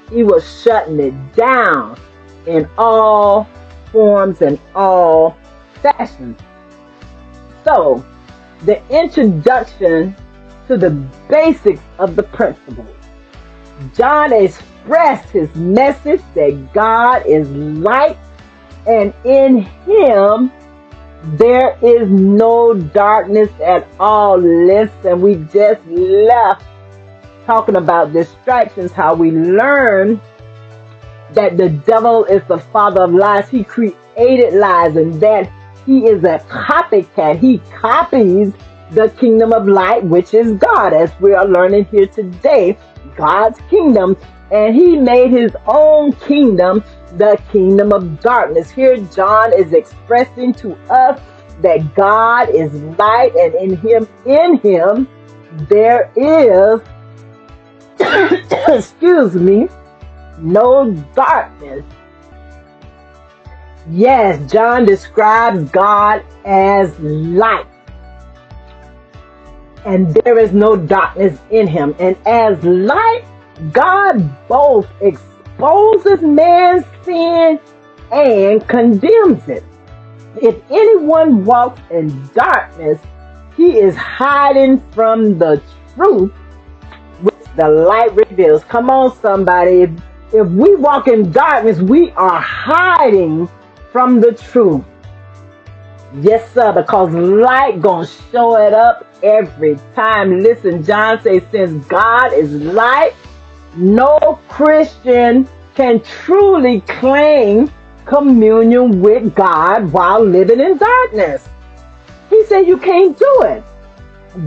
He 0.09 0.23
was 0.23 0.45
shutting 0.63 1.01
it 1.01 1.35
down 1.35 1.99
in 2.45 2.69
all 2.77 3.45
forms 3.91 4.41
and 4.41 4.57
all 4.73 5.37
So, 7.63 8.05
the 8.63 8.81
introduction 8.89 10.15
to 10.67 10.77
the 10.77 10.91
basics 11.29 11.81
of 11.99 12.15
the 12.15 12.23
principles. 12.23 12.87
John 13.95 14.31
expressed 14.31 15.29
his 15.29 15.53
message 15.55 16.21
that 16.35 16.73
God 16.73 17.25
is 17.25 17.49
light 17.49 18.17
and 18.85 19.13
in 19.23 19.63
him 19.85 20.51
there 21.37 21.77
is 21.81 22.09
no 22.09 22.73
darkness 22.73 23.49
at 23.63 23.87
all. 23.99 24.37
Listen, 24.37 25.21
we 25.21 25.35
just 25.53 25.85
left 25.87 26.65
talking 27.45 27.77
about 27.77 28.11
distractions, 28.13 28.91
how 28.91 29.15
we 29.15 29.31
learn 29.31 30.19
that 31.31 31.57
the 31.57 31.69
devil 31.69 32.25
is 32.25 32.43
the 32.47 32.57
father 32.57 33.03
of 33.03 33.13
lies. 33.13 33.49
He 33.49 33.63
created 33.63 34.53
lies 34.53 34.95
and 34.97 35.13
that 35.21 35.49
he 35.85 36.05
is 36.05 36.23
a 36.23 36.39
copycat. 36.49 37.39
He 37.39 37.59
copies 37.79 38.53
the 38.91 39.09
kingdom 39.19 39.53
of 39.53 39.67
light, 39.67 40.03
which 40.03 40.33
is 40.33 40.53
God, 40.53 40.93
as 40.93 41.11
we 41.19 41.33
are 41.33 41.47
learning 41.47 41.85
here 41.85 42.07
today, 42.07 42.77
God's 43.15 43.59
kingdom. 43.69 44.17
And 44.51 44.75
he 44.75 44.97
made 44.97 45.31
his 45.31 45.55
own 45.65 46.13
kingdom, 46.13 46.83
the 47.17 47.41
kingdom 47.51 47.91
of 47.91 48.19
darkness. 48.19 48.69
Here, 48.69 48.97
John 48.97 49.51
is 49.53 49.73
expressing 49.73 50.53
to 50.55 50.75
us 50.91 51.19
that 51.61 51.95
God 51.95 52.49
is 52.49 52.73
light, 52.97 53.33
and 53.35 53.55
in 53.55 53.77
him, 53.77 54.07
in 54.25 54.57
him, 54.57 55.07
there 55.69 56.11
is, 56.15 56.81
excuse 58.67 59.35
me, 59.35 59.67
no 60.39 60.91
darkness. 61.15 61.83
Yes, 63.89 64.51
John 64.51 64.85
describes 64.85 65.69
God 65.71 66.23
as 66.45 66.97
light. 66.99 67.67
And 69.85 70.13
there 70.13 70.39
is 70.39 70.53
no 70.53 70.77
darkness 70.77 71.37
in 71.51 71.67
him. 71.67 71.93
And 71.99 72.15
as 72.25 72.63
light, 72.63 73.25
God 73.73 74.47
both 74.47 74.87
exposes 75.01 76.21
man's 76.21 76.85
sin 77.03 77.59
and 78.11 78.65
condemns 78.69 79.47
it. 79.49 79.65
If 80.41 80.55
anyone 80.71 81.43
walks 81.43 81.81
in 81.91 82.27
darkness, 82.33 82.99
he 83.57 83.79
is 83.79 83.95
hiding 83.95 84.81
from 84.91 85.37
the 85.37 85.61
truth 85.93 86.31
which 87.21 87.35
the 87.57 87.67
light 87.67 88.15
reveals. 88.15 88.63
Come 88.63 88.89
on, 88.89 89.15
somebody. 89.17 89.93
If 90.31 90.47
we 90.47 90.75
walk 90.75 91.09
in 91.09 91.31
darkness, 91.33 91.79
we 91.79 92.11
are 92.11 92.39
hiding 92.39 93.49
from 93.93 94.19
the 94.19 94.33
truth. 94.33 94.83
Yes, 96.15 96.51
sir, 96.51 96.73
because 96.73 97.13
light 97.13 97.79
gonna 97.79 98.07
show 98.31 98.57
it 98.57 98.73
up 98.73 99.07
every 99.23 99.79
time. 99.95 100.39
Listen, 100.39 100.83
John 100.83 101.21
says, 101.21 101.43
since 101.51 101.85
God 101.85 102.33
is 102.33 102.51
light, 102.53 103.13
no 103.75 104.39
Christian 104.49 105.47
can 105.75 106.01
truly 106.01 106.81
claim 106.81 107.71
communion 108.05 108.99
with 108.99 109.33
God 109.35 109.91
while 109.91 110.23
living 110.23 110.59
in 110.59 110.77
darkness. 110.77 111.47
He 112.29 112.43
said 112.45 112.61
you 112.61 112.77
can't 112.77 113.17
do 113.17 113.41
it. 113.43 113.63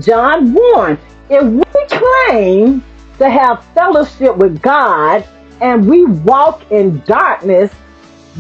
John 0.01 0.53
warned, 0.53 0.99
if 1.31 1.45
we 1.45 1.63
claim 1.89 2.85
to 3.19 3.31
have 3.31 3.65
fellowship 3.75 4.37
with 4.37 4.61
God 4.61 5.27
and 5.61 5.89
we 5.89 6.05
walk 6.05 6.71
in 6.71 7.01
darkness, 7.01 7.73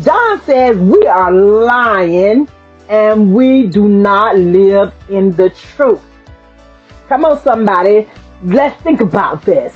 John 0.02 0.42
says 0.42 0.76
we 0.76 1.06
are 1.06 1.32
lying 1.32 2.48
and 2.88 3.34
we 3.34 3.66
do 3.66 3.88
not 3.88 4.36
live 4.36 4.92
in 5.08 5.32
the 5.32 5.50
truth. 5.50 6.02
Come 7.08 7.24
on, 7.24 7.40
somebody. 7.40 8.08
Let's 8.42 8.80
think 8.82 9.00
about 9.00 9.42
this. 9.42 9.74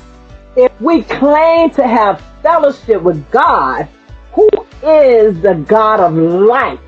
if 0.56 0.78
we 0.80 1.02
claim 1.02 1.70
to 1.70 1.86
have 1.86 2.22
fellowship 2.42 3.02
with 3.02 3.30
God, 3.30 3.88
who 4.32 4.48
is 4.82 5.40
the 5.40 5.54
God 5.66 6.00
of 6.00 6.14
light, 6.14 6.80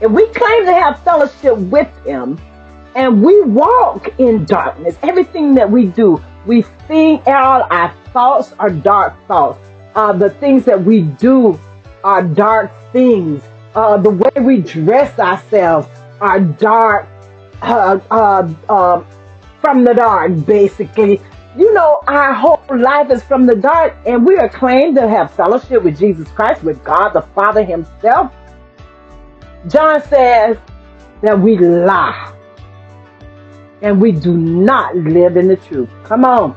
if 0.00 0.10
we 0.10 0.26
claim 0.28 0.64
to 0.66 0.72
have 0.72 1.02
fellowship 1.04 1.56
with 1.56 1.88
Him 2.04 2.38
and 2.96 3.22
we 3.22 3.42
walk 3.42 4.08
in 4.18 4.44
darkness, 4.44 4.96
everything 5.02 5.54
that 5.54 5.70
we 5.70 5.86
do, 5.86 6.22
we 6.46 6.62
think 6.88 7.26
all 7.26 7.62
our 7.70 7.94
thoughts 8.12 8.52
are 8.58 8.70
dark 8.70 9.14
thoughts. 9.28 9.58
Uh, 9.94 10.12
the 10.12 10.30
things 10.30 10.64
that 10.64 10.82
we 10.82 11.02
do 11.02 11.58
are 12.02 12.22
dark 12.22 12.72
things. 12.92 13.42
Uh, 13.74 13.96
the 13.96 14.10
way 14.10 14.30
we 14.40 14.60
dress 14.60 15.18
ourselves 15.18 15.88
are 16.20 16.40
dark, 16.40 17.08
uh, 17.62 17.98
uh, 18.10 18.54
uh, 18.68 19.04
from 19.60 19.84
the 19.84 19.94
dark, 19.94 20.44
basically. 20.46 21.20
You 21.56 21.72
know, 21.72 22.00
our 22.06 22.32
whole 22.32 22.60
life 22.76 23.10
is 23.10 23.22
from 23.22 23.46
the 23.46 23.54
dark, 23.54 23.96
and 24.06 24.26
we 24.26 24.36
are 24.36 24.48
claimed 24.48 24.96
to 24.96 25.08
have 25.08 25.32
fellowship 25.34 25.82
with 25.82 25.98
Jesus 25.98 26.28
Christ, 26.30 26.62
with 26.62 26.82
God 26.84 27.10
the 27.10 27.22
Father 27.22 27.64
Himself. 27.64 28.32
John 29.68 30.02
says 30.08 30.58
that 31.22 31.40
we 31.40 31.56
lie 31.56 32.32
and 33.84 34.00
we 34.00 34.12
do 34.12 34.36
not 34.36 34.96
live 34.96 35.36
in 35.36 35.48
the 35.48 35.56
truth. 35.56 35.90
Come 36.04 36.24
on. 36.24 36.56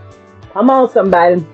Come 0.54 0.70
on, 0.70 0.90
somebody. 0.90 1.46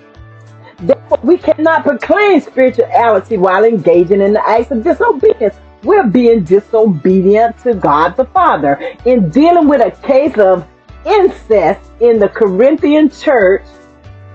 Therefore, 0.84 1.20
we 1.24 1.38
cannot 1.38 1.84
proclaim 1.84 2.42
spirituality 2.42 3.38
while 3.38 3.64
engaging 3.64 4.22
in 4.22 4.34
the 4.34 4.48
acts 4.48 4.72
of 4.72 4.84
disobedience. 4.84 5.56
We're 5.84 6.08
being 6.08 6.44
disobedient 6.44 7.58
to 7.60 7.74
God 7.74 8.18
the 8.18 8.26
Father. 8.26 8.96
In 9.06 9.30
dealing 9.30 9.68
with 9.68 9.82
a 9.82 9.92
case 10.06 10.38
of 10.38 10.68
incest 11.06 11.90
in 12.02 12.20
the 12.20 12.30
Corinthian 12.30 13.10
church, 13.10 13.64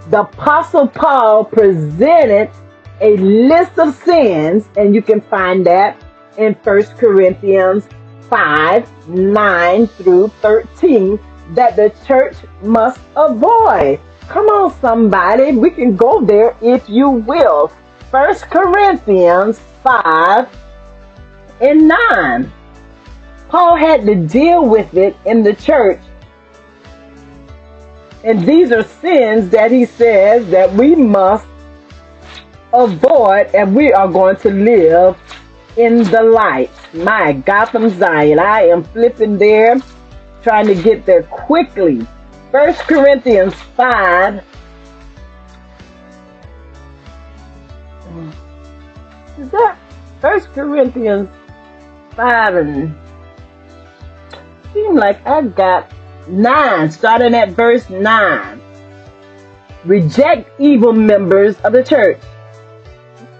the 0.09 0.21
Apostle 0.21 0.89
Paul 0.89 1.45
presented 1.45 2.51
a 3.01 3.17
list 3.19 3.79
of 3.79 3.95
sins, 3.95 4.69
and 4.77 4.95
you 4.95 5.03
can 5.03 5.21
find 5.21 5.67
that 5.67 6.03
in 6.39 6.55
1 6.55 6.83
Corinthians 6.97 7.87
5 8.31 9.09
9 9.09 9.87
through 9.87 10.29
13 10.41 11.19
that 11.51 11.77
the 11.77 11.93
church 12.07 12.37
must 12.63 13.01
avoid. 13.17 14.01
Come 14.29 14.47
on, 14.47 14.79
somebody. 14.81 15.53
We 15.53 15.71
can 15.71 15.97
go 15.97 16.25
there 16.25 16.55
if 16.61 16.89
you 16.89 17.09
will. 17.09 17.73
1 18.11 18.35
Corinthians 18.51 19.59
5 19.83 20.49
and 21.61 21.89
9. 21.89 22.53
Paul 23.49 23.77
had 23.77 24.05
to 24.05 24.15
deal 24.15 24.69
with 24.69 24.95
it 24.95 25.17
in 25.25 25.43
the 25.43 25.55
church. 25.55 26.01
And 28.23 28.45
these 28.45 28.71
are 28.73 28.85
sins 28.85 29.49
that 29.51 29.71
he 29.71 29.87
says 29.87 30.49
that 30.51 30.71
we 30.75 30.95
must 30.95 31.47
avoid 32.75 33.47
and 33.55 33.75
we 33.75 33.93
are 33.93 34.09
going 34.09 34.37
to 34.37 34.51
live 34.51 35.17
in 35.79 36.03
the 36.05 36.23
light. 36.23 36.71
My 36.93 37.33
God 37.33 37.67
from 37.67 37.89
Zion. 37.89 38.39
I 38.39 38.65
am 38.65 38.85
flipping 38.85 39.39
there, 39.39 39.77
trying 40.43 40.67
to 40.67 40.75
get 40.75 41.07
there 41.07 41.23
quickly. 41.23 42.07
First 42.51 42.81
Corinthians 42.81 43.55
5. 43.77 44.43
Is 49.39 49.51
that 49.51 49.77
First 50.21 50.49
Corinthians 50.55 51.29
5 52.17 52.57
and 52.57 52.97
seem 54.73 54.97
like 54.97 55.25
I 55.27 55.43
got 55.43 55.93
9, 56.29 56.91
starting 56.91 57.35
at 57.35 57.51
verse 57.51 57.89
9. 57.91 58.61
Reject 59.85 60.49
evil 60.59 60.93
members 60.93 61.61
of 61.61 61.73
the 61.73 61.85
church. 61.85 62.19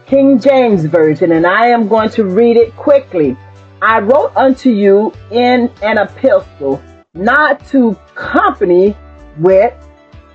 King 0.07 0.39
James 0.39 0.85
Version, 0.85 1.33
and 1.33 1.47
I 1.47 1.69
am 1.69 1.89
going 1.89 2.11
to 2.11 2.25
read 2.25 2.57
it 2.57 2.77
quickly. 2.77 3.37
I 3.81 4.01
wrote 4.01 4.33
unto 4.37 4.71
you 4.71 5.13
in 5.31 5.71
an 5.83 5.99
epistle 5.99 6.83
not 7.15 7.67
to 7.69 7.99
company 8.19 8.97
with 9.39 9.73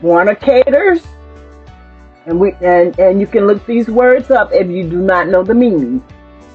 fornicators, 0.02 1.06
and 2.26 2.40
we 2.40 2.54
and, 2.62 2.98
and 2.98 3.20
you 3.20 3.28
can 3.28 3.46
look 3.46 3.66
these 3.66 3.90
words 3.90 4.32
up 4.32 4.52
if 4.54 4.70
you 4.70 4.84
do 4.84 5.02
not 5.02 5.28
know 5.28 5.44
the 5.44 5.54
meaning. 5.54 6.02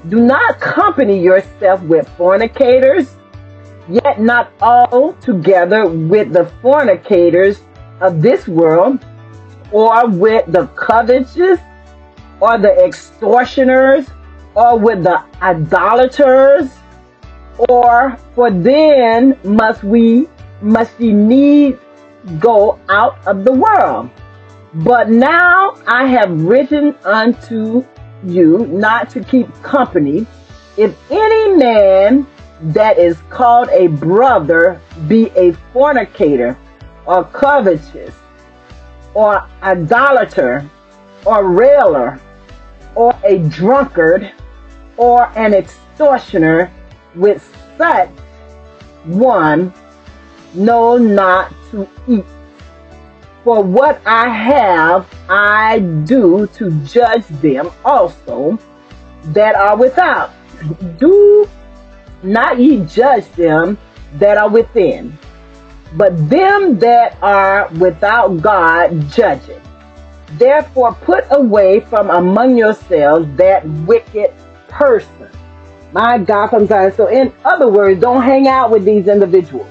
Do 0.09 0.21
not 0.21 0.59
company 0.59 1.21
yourself 1.23 1.83
with 1.83 2.09
fornicators, 2.17 3.15
yet 3.89 4.21
not 4.21 4.53
all 4.61 5.13
together 5.15 5.87
with 5.87 6.33
the 6.33 6.51
fornicators 6.63 7.61
of 8.01 8.23
this 8.23 8.49
world, 8.49 9.05
or 9.71 10.09
with 10.09 10.51
the 10.51 10.67
covetous 10.69 11.61
or 12.41 12.57
the 12.57 12.73
extortioners 12.85 14.07
or 14.55 14.79
with 14.79 15.03
the 15.03 15.23
idolaters 15.43 16.71
or 17.69 18.17
for 18.35 18.51
then 18.51 19.37
must 19.43 19.83
we 19.83 20.29
must 20.61 20.99
ye 21.01 21.13
need 21.13 21.79
go 22.39 22.79
out 22.89 23.19
of 23.27 23.45
the 23.45 23.53
world. 23.53 24.11
But 24.75 25.09
now 25.09 25.75
i 25.87 26.05
have 26.07 26.43
written 26.43 26.95
unto 27.05 27.85
you 28.25 28.67
not 28.67 29.09
to 29.11 29.25
keep 29.25 29.53
company. 29.63 30.27
If 30.77 30.97
any 31.11 31.57
man 31.57 32.27
that 32.61 32.99
is 32.99 33.19
called 33.31 33.69
a 33.71 33.87
brother 33.87 34.81
be 35.07 35.31
a 35.37 35.53
fornicator 35.73 36.59
or 37.07 37.25
covetous 37.25 38.15
or 39.15 39.49
idolater 39.63 40.69
or 41.25 41.49
railer 41.49 42.21
or 42.95 43.19
a 43.25 43.39
drunkard 43.39 44.33
or 44.97 45.31
an 45.39 45.55
extortioner 45.55 46.71
with 47.15 47.43
such 47.77 48.11
one 49.05 49.73
know 50.55 50.97
not 50.97 51.53
to 51.71 51.89
eat. 52.07 52.25
For 53.45 53.63
what 53.63 54.01
I 54.05 54.29
have 54.29 55.07
I 55.29 55.79
do 56.05 56.47
to 56.55 56.71
judge 56.85 57.27
them 57.41 57.71
also 57.85 58.59
that 59.27 59.55
are 59.55 59.77
without. 59.77 60.33
Do 60.99 61.49
not 62.23 62.59
ye 62.59 62.85
judge 62.85 63.31
them 63.33 63.79
that 64.15 64.39
are 64.39 64.49
within, 64.49 65.17
but 65.95 66.17
them 66.29 66.79
that 66.79 67.17
are 67.23 67.69
without 67.79 68.43
God 68.43 69.09
judge 69.11 69.49
it. 69.49 69.63
Therefore, 70.33 70.95
put 70.95 71.25
away 71.31 71.81
from 71.81 72.11
among 72.11 72.57
yourselves 72.57 73.27
that 73.37 73.67
wicked 73.87 74.33
person. 74.69 75.31
My 75.93 76.19
God, 76.19 76.49
from 76.49 76.67
Zion. 76.67 76.93
So, 76.93 77.07
in 77.07 77.33
other 77.45 77.69
words, 77.69 78.01
don't 78.01 78.23
hang 78.23 78.47
out 78.47 78.71
with 78.71 78.85
these 78.85 79.09
individuals. 79.09 79.69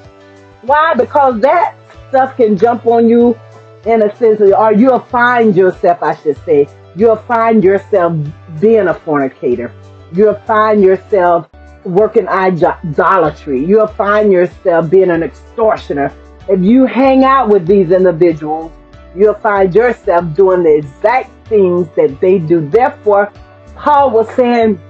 Why? 0.62 0.94
Because 0.96 1.40
that 1.42 1.76
stuff 2.10 2.36
can 2.36 2.58
jump 2.58 2.86
on 2.86 3.10
you 3.10 3.38
in 3.86 4.02
a 4.02 4.16
sense, 4.18 4.42
or 4.42 4.74
you'll 4.74 5.00
find 5.00 5.56
yourself, 5.56 6.04
I 6.04 6.16
should 6.16 6.38
say, 6.44 6.68
you'll 6.96 7.16
find 7.16 7.64
yourself 7.64 8.18
being 8.60 8.88
a 8.88 8.94
fornicator. 8.94 9.72
You'll 10.14 10.40
find 10.46 10.82
yourself 10.82 11.48
working 11.86 12.28
idolatry. 12.28 13.64
You'll 13.64 13.88
find 13.88 14.32
yourself 14.32 14.90
being 14.90 15.10
an 15.10 15.24
extortioner. 15.24 16.14
If 16.50 16.62
you 16.62 16.86
hang 16.86 17.24
out 17.24 17.50
with 17.50 17.66
these 17.66 17.92
individuals, 17.92 18.72
you'll 19.16 19.36
find 19.36 19.74
yourself 19.74 20.34
doing 20.36 20.64
the 20.64 20.76
exact 20.78 21.32
things 21.48 21.88
that 21.96 22.20
they 22.20 22.40
do. 22.40 22.68
Therefore, 22.68 23.32
Paul 23.76 24.12
was 24.12 24.30
saying, 24.36 24.82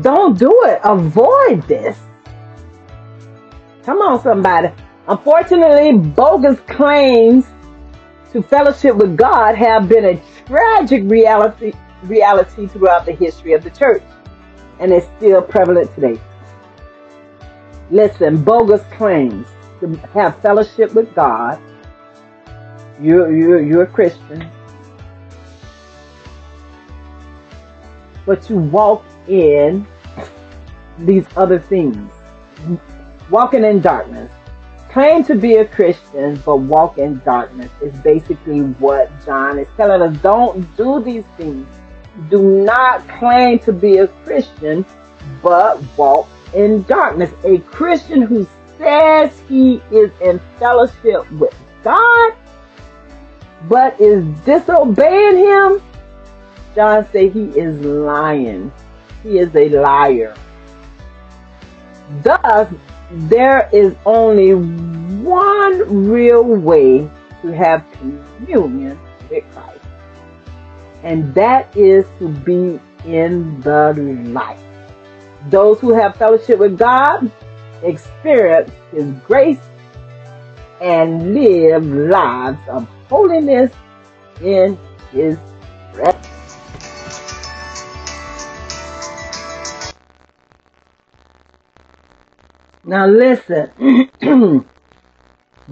don't 0.00 0.38
do 0.38 0.52
it. 0.64 0.80
Avoid 0.84 1.62
this. 1.68 1.98
Come 3.84 3.98
on, 3.98 4.22
somebody. 4.22 4.68
Unfortunately, 5.08 5.92
bogus 5.98 6.60
claims 6.60 7.44
to 8.32 8.42
fellowship 8.42 8.96
with 8.96 9.16
God 9.16 9.54
have 9.56 9.88
been 9.88 10.04
a 10.04 10.22
tragic 10.46 11.02
reality 11.06 11.72
reality 12.04 12.66
throughout 12.66 13.06
the 13.06 13.12
history 13.12 13.52
of 13.52 13.62
the 13.62 13.70
church, 13.70 14.02
and 14.80 14.92
it's 14.92 15.06
still 15.18 15.42
prevalent 15.42 15.94
today. 15.94 16.20
Listen, 17.90 18.42
bogus 18.42 18.82
claims 18.96 19.46
to 19.80 19.94
have 20.14 20.40
fellowship 20.40 20.94
with 20.94 21.14
God 21.14 21.60
you're, 23.02 23.34
you're, 23.34 23.62
you're 23.62 23.82
a 23.82 23.86
Christian. 23.86 24.48
But 28.24 28.48
you 28.48 28.56
walk 28.56 29.04
in 29.26 29.86
these 30.98 31.26
other 31.36 31.58
things. 31.58 32.10
Walking 33.32 33.64
in 33.64 33.80
darkness. 33.80 34.30
Claim 34.90 35.24
to 35.24 35.34
be 35.34 35.54
a 35.54 35.64
Christian, 35.64 36.36
but 36.44 36.58
walk 36.58 36.98
in 36.98 37.18
darkness 37.24 37.70
is 37.80 37.98
basically 38.00 38.60
what 38.78 39.10
John 39.24 39.58
is 39.58 39.66
telling 39.76 40.02
us. 40.02 40.22
Don't 40.22 40.76
do 40.76 41.02
these 41.02 41.24
things. 41.38 41.66
Do 42.28 42.42
not 42.42 43.08
claim 43.08 43.58
to 43.60 43.72
be 43.72 43.96
a 43.96 44.06
Christian, 44.06 44.84
but 45.42 45.82
walk 45.96 46.28
in 46.54 46.82
darkness. 46.82 47.32
A 47.44 47.56
Christian 47.58 48.20
who 48.20 48.46
says 48.76 49.40
he 49.48 49.82
is 49.90 50.12
in 50.20 50.38
fellowship 50.58 51.28
with 51.32 51.56
God 51.82 52.34
but 53.68 53.98
is 54.00 54.24
disobeying 54.40 55.38
him, 55.38 55.82
John 56.74 57.06
said 57.12 57.32
he 57.32 57.44
is 57.58 57.80
lying. 57.80 58.72
He 59.22 59.38
is 59.38 59.54
a 59.54 59.68
liar. 59.68 60.34
Thus, 62.22 62.68
there 63.12 63.68
is 63.72 63.94
only 64.06 64.54
one 64.54 66.08
real 66.08 66.44
way 66.44 67.10
to 67.42 67.48
have 67.48 67.84
communion 67.92 68.98
with 69.30 69.44
Christ. 69.52 69.80
And 71.02 71.34
that 71.34 71.76
is 71.76 72.06
to 72.18 72.28
be 72.28 72.80
in 73.04 73.60
the 73.60 73.92
light. 74.30 74.58
Those 75.50 75.80
who 75.80 75.92
have 75.92 76.16
fellowship 76.16 76.58
with 76.58 76.78
God 76.78 77.30
experience 77.82 78.70
His 78.92 79.10
grace 79.26 79.60
and 80.80 81.34
live 81.34 81.84
lives 81.84 82.58
of 82.68 82.88
holiness 83.08 83.72
in 84.40 84.78
His 85.10 85.36
presence. 85.92 86.31
Now 92.92 93.06
listen. 93.06 93.70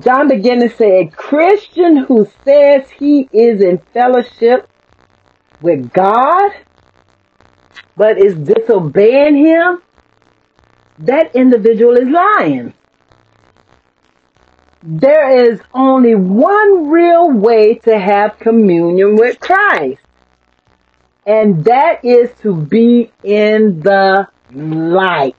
John 0.00 0.28
began 0.28 0.60
to 0.60 0.70
say, 0.70 1.00
a 1.02 1.10
Christian 1.10 1.98
who 1.98 2.26
says 2.46 2.88
he 2.88 3.28
is 3.30 3.60
in 3.60 3.76
fellowship 3.92 4.66
with 5.60 5.92
God, 5.92 6.50
but 7.94 8.16
is 8.16 8.34
disobeying 8.36 9.36
him, 9.36 9.82
that 11.00 11.36
individual 11.36 11.98
is 11.98 12.08
lying. 12.08 12.72
There 14.82 15.44
is 15.44 15.60
only 15.74 16.14
one 16.14 16.88
real 16.88 17.30
way 17.30 17.74
to 17.80 17.98
have 17.98 18.38
communion 18.38 19.16
with 19.16 19.38
Christ, 19.40 20.00
and 21.26 21.62
that 21.66 22.02
is 22.02 22.30
to 22.40 22.54
be 22.54 23.12
in 23.22 23.80
the 23.80 24.26
light. 24.54 25.36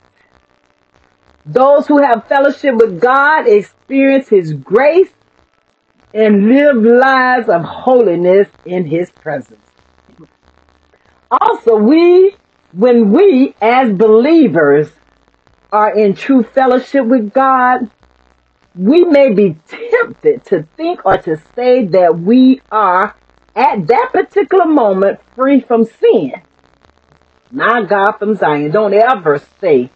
Those 1.45 1.88
who 1.88 2.01
have 2.01 2.27
fellowship 2.27 2.75
with 2.75 2.99
God 2.99 3.47
experience 3.47 4.30
His 4.30 4.54
grace 4.54 5.10
and 6.13 6.47
live 6.49 6.77
lives 6.77 7.49
of 7.49 7.63
holiness 7.63 8.47
in 8.65 8.86
His 8.86 9.10
presence. 9.12 9.60
Also, 11.32 11.77
we, 11.77 12.36
when 12.73 13.12
we 13.12 13.56
as 13.62 13.91
believers 13.93 14.91
are 15.71 15.97
in 15.97 16.13
true 16.13 16.43
fellowship 16.43 17.06
with 17.06 17.34
God, 17.34 17.89
we 18.75 19.04
may 19.04 19.34
be 19.34 19.56
tempted 19.67 20.45
to 20.45 20.63
think 20.75 21.06
or 21.06 21.17
to 21.17 21.41
say 21.56 21.86
that 21.86 22.19
we 22.19 22.62
are 22.71 23.15
at 23.56 23.88
that 23.88 24.10
particular 24.12 24.65
moment 24.65 25.19
free 25.36 25.62
from 25.62 25.86
sin. 25.86 26.34
My 27.51 27.84
God 27.84 28.13
from 28.13 28.36
Zion, 28.36 28.71
don't 28.71 28.93
ever 28.93 29.41
say 29.60 29.89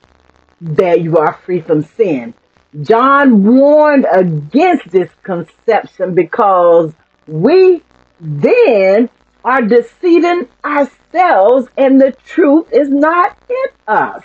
that 0.62 1.02
you 1.02 1.18
are 1.18 1.34
free 1.46 1.62
from 1.62 1.84
sin. 1.84 2.34
John 2.82 3.44
warned 3.44 4.06
against 4.12 4.92
this 4.92 5.12
conception 5.24 6.16
because 6.16 6.94
we 7.28 7.84
then 8.20 9.10
are 9.44 9.62
deceiving 9.62 10.50
ourselves 10.66 11.68
and 11.78 12.02
the 12.02 12.14
truth 12.26 12.68
is 12.74 12.90
not 12.90 13.38
in 13.50 13.68
us. 13.88 14.24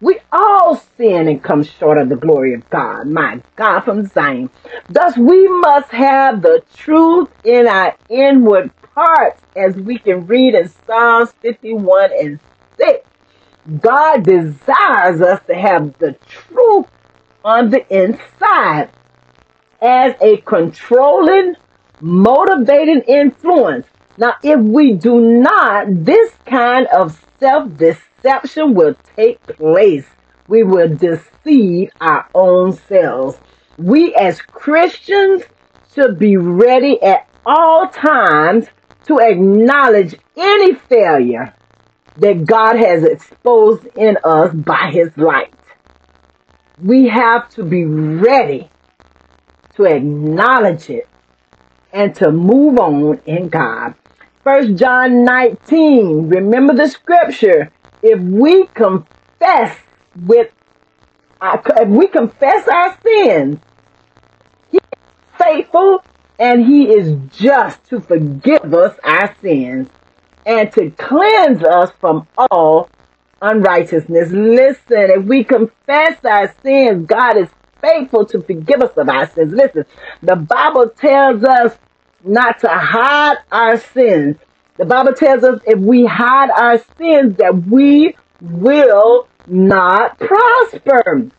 We 0.00 0.18
all 0.32 0.76
sin 0.96 1.28
and 1.28 1.42
come 1.42 1.64
short 1.64 1.98
of 1.98 2.08
the 2.08 2.16
glory 2.16 2.54
of 2.54 2.68
God. 2.70 3.06
My 3.06 3.42
God 3.56 3.80
from 3.82 4.06
Zion. 4.06 4.50
Thus 4.88 5.16
we 5.18 5.48
must 5.48 5.90
have 5.90 6.42
the 6.42 6.62
truth 6.76 7.28
in 7.44 7.66
our 7.68 7.96
inward 8.08 8.72
parts 8.94 9.42
as 9.56 9.76
we 9.76 9.98
can 9.98 10.26
read 10.26 10.54
in 10.54 10.70
Psalms 10.86 11.32
51 11.42 12.12
and 12.18 12.40
6. 12.78 13.09
God 13.80 14.24
desires 14.24 15.20
us 15.20 15.40
to 15.46 15.54
have 15.54 15.96
the 15.98 16.12
truth 16.28 16.86
on 17.44 17.70
the 17.70 17.86
inside 17.94 18.88
as 19.82 20.14
a 20.20 20.38
controlling, 20.38 21.56
motivating 22.00 23.02
influence. 23.02 23.86
Now, 24.16 24.34
if 24.42 24.60
we 24.60 24.92
do 24.92 25.20
not, 25.20 25.86
this 26.04 26.32
kind 26.46 26.86
of 26.88 27.22
self 27.38 27.76
deception 27.76 28.74
will 28.74 28.94
take 29.16 29.42
place. 29.46 30.06
We 30.48 30.62
will 30.62 30.88
deceive 30.88 31.90
our 32.00 32.28
own 32.34 32.72
selves. 32.72 33.38
We 33.78 34.14
as 34.14 34.40
Christians 34.42 35.42
should 35.94 36.18
be 36.18 36.36
ready 36.36 37.00
at 37.02 37.28
all 37.46 37.88
times 37.88 38.66
to 39.06 39.18
acknowledge 39.18 40.16
any 40.36 40.74
failure 40.74 41.54
that 42.20 42.44
God 42.44 42.76
has 42.76 43.02
exposed 43.02 43.86
in 43.96 44.18
us 44.22 44.54
by 44.54 44.90
his 44.92 45.10
light. 45.16 45.54
We 46.82 47.08
have 47.08 47.48
to 47.50 47.64
be 47.64 47.84
ready 47.86 48.70
to 49.76 49.84
acknowledge 49.84 50.90
it 50.90 51.08
and 51.92 52.14
to 52.16 52.30
move 52.30 52.78
on 52.78 53.20
in 53.24 53.48
God. 53.48 53.94
First 54.44 54.76
John 54.76 55.24
19, 55.24 56.28
remember 56.28 56.74
the 56.74 56.88
scripture. 56.88 57.72
If 58.02 58.20
we 58.20 58.66
confess 58.66 59.78
with, 60.26 60.52
if 61.42 61.88
we 61.88 62.06
confess 62.06 62.68
our 62.68 62.98
sins, 63.02 63.58
he 64.70 64.76
is 64.78 65.12
faithful 65.38 66.04
and 66.38 66.66
he 66.66 66.84
is 66.92 67.16
just 67.30 67.82
to 67.88 68.00
forgive 68.00 68.74
us 68.74 68.98
our 69.04 69.34
sins 69.40 69.88
and 70.46 70.72
to 70.72 70.90
cleanse 70.90 71.62
us 71.62 71.90
from 72.00 72.26
all 72.36 72.88
unrighteousness. 73.42 74.30
Listen, 74.30 75.10
if 75.10 75.24
we 75.24 75.44
confess 75.44 76.24
our 76.24 76.54
sins, 76.62 77.06
God 77.06 77.36
is 77.36 77.48
faithful 77.80 78.26
to 78.26 78.42
forgive 78.42 78.82
us 78.82 78.96
of 78.96 79.08
our 79.08 79.28
sins. 79.30 79.52
Listen, 79.52 79.84
the 80.22 80.36
Bible 80.36 80.90
tells 80.90 81.42
us 81.44 81.76
not 82.24 82.60
to 82.60 82.68
hide 82.68 83.38
our 83.50 83.78
sins. 83.78 84.36
The 84.76 84.84
Bible 84.84 85.14
tells 85.14 85.44
us 85.44 85.60
if 85.66 85.78
we 85.78 86.04
hide 86.04 86.50
our 86.50 86.78
sins 86.98 87.36
that 87.36 87.64
we 87.66 88.16
will 88.40 89.28
not 89.46 90.18
prosper. 90.18 91.30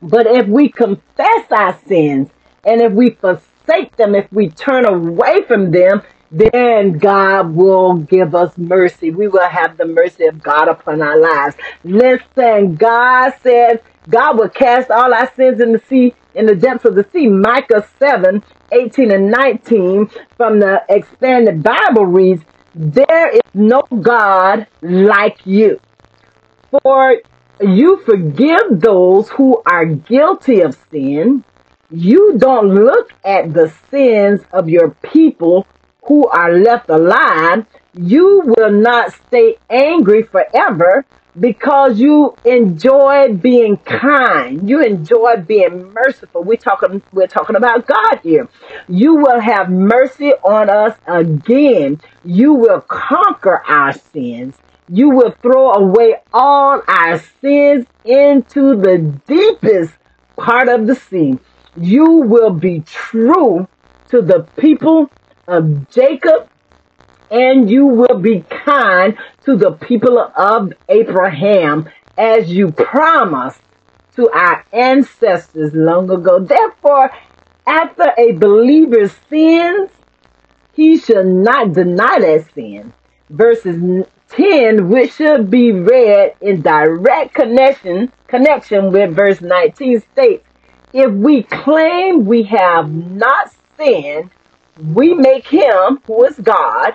But 0.00 0.26
if 0.26 0.46
we 0.46 0.68
confess 0.68 1.44
our 1.50 1.78
sins 1.86 2.28
and 2.64 2.80
if 2.80 2.92
we 2.92 3.10
forsake 3.10 3.96
them, 3.96 4.14
if 4.14 4.32
we 4.32 4.50
turn 4.50 4.84
away 4.84 5.42
from 5.42 5.70
them, 5.70 6.02
then 6.30 6.98
God 6.98 7.54
will 7.54 7.94
give 7.94 8.34
us 8.34 8.56
mercy. 8.58 9.10
We 9.10 9.28
will 9.28 9.48
have 9.48 9.76
the 9.76 9.86
mercy 9.86 10.26
of 10.26 10.42
God 10.42 10.68
upon 10.68 11.00
our 11.00 11.18
lives. 11.18 11.56
Listen, 11.84 12.74
God 12.76 13.32
says 13.42 13.78
God 14.08 14.38
will 14.38 14.48
cast 14.48 14.90
all 14.90 15.12
our 15.12 15.32
sins 15.34 15.60
in 15.60 15.72
the 15.72 15.82
sea, 15.88 16.14
in 16.34 16.46
the 16.46 16.54
depths 16.54 16.84
of 16.84 16.94
the 16.94 17.06
sea. 17.12 17.28
Micah 17.28 17.86
7, 17.98 18.42
18 18.72 19.10
and 19.10 19.30
19 19.30 20.10
from 20.36 20.60
the 20.60 20.82
expanded 20.88 21.62
Bible 21.62 22.06
reads, 22.06 22.42
There 22.74 23.30
is 23.30 23.40
no 23.54 23.82
God 24.00 24.66
like 24.82 25.46
you. 25.46 25.80
For 26.82 27.16
you 27.60 27.98
forgive 28.04 28.80
those 28.80 29.30
who 29.30 29.62
are 29.64 29.86
guilty 29.86 30.60
of 30.60 30.76
sin. 30.90 31.44
You 31.90 32.34
don't 32.36 32.74
look 32.74 33.12
at 33.24 33.54
the 33.54 33.72
sins 33.90 34.42
of 34.52 34.68
your 34.68 34.90
people 34.90 35.66
who 36.08 36.26
are 36.28 36.52
left 36.58 36.88
alive, 36.88 37.66
you 37.94 38.42
will 38.44 38.72
not 38.72 39.12
stay 39.12 39.56
angry 39.68 40.22
forever 40.22 41.04
because 41.38 42.00
you 42.00 42.34
enjoy 42.44 43.34
being 43.34 43.76
kind. 43.76 44.68
You 44.68 44.82
enjoy 44.82 45.36
being 45.36 45.92
merciful. 45.92 46.42
We're 46.42 46.56
talking, 46.56 47.02
we're 47.12 47.26
talking 47.26 47.56
about 47.56 47.86
God 47.86 48.20
here. 48.22 48.48
You 48.88 49.16
will 49.16 49.38
have 49.38 49.70
mercy 49.70 50.32
on 50.42 50.70
us 50.70 50.96
again. 51.06 52.00
You 52.24 52.54
will 52.54 52.80
conquer 52.80 53.62
our 53.66 53.92
sins. 53.92 54.56
You 54.88 55.10
will 55.10 55.32
throw 55.42 55.72
away 55.72 56.16
all 56.32 56.82
our 56.88 57.22
sins 57.40 57.86
into 58.04 58.76
the 58.76 58.98
deepest 59.26 59.92
part 60.36 60.68
of 60.68 60.86
the 60.86 60.94
sea. 60.94 61.38
You 61.76 62.12
will 62.22 62.50
be 62.50 62.80
true 62.80 63.68
to 64.08 64.22
the 64.22 64.44
people 64.58 65.10
of 65.48 65.90
Jacob, 65.90 66.48
and 67.30 67.68
you 67.68 67.86
will 67.86 68.18
be 68.18 68.44
kind 68.64 69.16
to 69.44 69.56
the 69.56 69.72
people 69.72 70.18
of 70.18 70.72
Abraham 70.88 71.88
as 72.16 72.52
you 72.52 72.70
promised 72.70 73.60
to 74.16 74.30
our 74.30 74.64
ancestors 74.72 75.74
long 75.74 76.10
ago. 76.10 76.38
Therefore, 76.38 77.10
after 77.66 78.12
a 78.16 78.32
believer 78.32 79.08
sins, 79.28 79.90
he 80.72 80.98
shall 80.98 81.24
not 81.24 81.72
deny 81.72 82.18
that 82.20 82.46
sin. 82.54 82.92
Verses 83.30 84.06
10, 84.30 84.88
which 84.88 85.12
should 85.14 85.50
be 85.50 85.72
read 85.72 86.34
in 86.40 86.62
direct 86.62 87.34
connection, 87.34 88.12
connection 88.26 88.90
with 88.90 89.14
verse 89.14 89.40
19 89.40 90.00
states, 90.00 90.44
if 90.92 91.10
we 91.12 91.42
claim 91.42 92.24
we 92.24 92.42
have 92.44 92.92
not 92.92 93.52
sinned, 93.76 94.30
we 94.82 95.14
make 95.14 95.46
him, 95.46 96.00
who 96.06 96.24
is 96.24 96.38
God, 96.38 96.94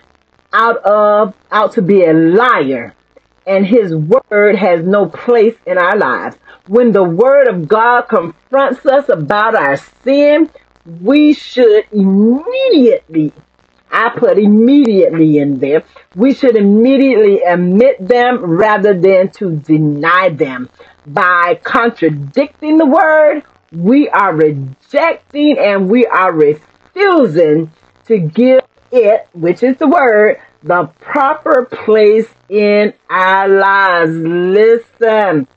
out 0.52 0.78
of 0.78 1.36
out 1.52 1.74
to 1.74 1.82
be 1.82 2.04
a 2.04 2.13
liar 2.13 2.93
and 3.46 3.65
his 3.65 3.93
word 3.93 4.56
has 4.56 4.86
no 4.86 5.08
place 5.08 5.56
in 5.65 5.78
our 5.78 5.98
lives. 5.98 6.38
When 6.67 6.91
the 6.91 7.04
word 7.04 7.48
of 7.48 7.67
God 7.67 8.04
confronts 8.04 8.86
us 8.86 9.10
about 9.10 9.56
our 9.56 9.78
sin, 10.04 10.50
we 11.02 11.34
should 11.34 11.86
immediately, 11.91 13.34
I 13.91 14.10
put 14.10 14.38
immediately 14.38 15.39
in 15.39 15.60
there, 15.60 15.84
we 16.15 16.34
should 16.34 16.56
immediately 16.56 17.41
admit 17.41 18.06
them 18.06 18.43
rather 18.43 18.98
than 18.98 19.30
to 19.32 19.58
deny 19.58 20.30
them. 20.30 20.69
By 21.06 21.60
contradicting 21.63 22.78
the 22.78 22.86
word, 22.86 23.43
we 23.74 24.08
are 24.10 24.34
rejecting 24.34 25.58
and 25.58 25.89
we 25.89 26.06
are 26.06 26.32
refusing 26.32 26.72
to 26.95 28.19
give 28.19 28.62
it, 28.91 29.27
which 29.34 29.63
is 29.63 29.77
the 29.77 29.88
word, 29.88 30.39
the 30.62 30.86
proper 30.99 31.65
place 31.65 32.27
in 32.49 32.93
our 33.10 33.47
lives. 33.47 34.12
Listen, 34.12 35.47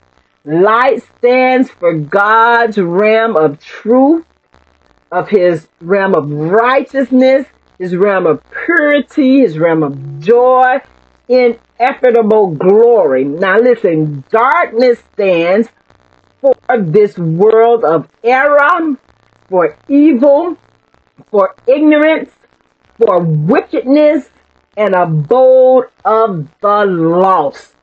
light 0.43 1.03
stands 1.17 1.69
for 1.69 1.93
God's 1.93 2.77
realm 2.77 3.35
of 3.35 3.59
truth, 3.59 4.25
of 5.11 5.29
his 5.29 5.67
realm 5.79 6.15
of 6.15 6.29
righteousness, 6.29 7.45
his 7.77 7.95
realm 7.95 8.25
of 8.25 8.41
purity, 8.65 9.41
his 9.41 9.57
realm 9.57 9.83
of 9.83 10.19
joy, 10.19 10.79
ineffable 11.29 12.51
glory. 12.51 13.23
Now 13.23 13.57
listen, 13.57 14.23
darkness 14.29 14.99
stands 15.13 15.69
for 16.41 16.55
this 16.79 17.17
world 17.17 17.83
of 17.83 18.07
error, 18.23 18.97
for 19.47 19.75
evil, 19.87 20.57
for 21.29 21.55
ignorance, 21.67 22.31
for 22.97 23.19
wickedness, 23.19 24.29
and 24.75 24.93
abode 24.93 25.85
of 26.05 26.47
the 26.61 26.85
lost. 26.85 27.73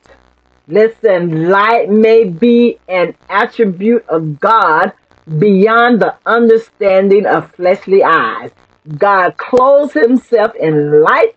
Listen, 0.68 1.50
light 1.50 1.90
may 1.90 2.24
be 2.24 2.78
an 2.88 3.14
attribute 3.28 4.04
of 4.08 4.40
God 4.40 4.92
beyond 5.38 6.00
the 6.00 6.16
understanding 6.24 7.26
of 7.26 7.52
fleshly 7.54 8.02
eyes. 8.02 8.50
God 8.96 9.36
clothes 9.36 9.92
himself 9.92 10.54
in 10.54 11.02
light. 11.02 11.36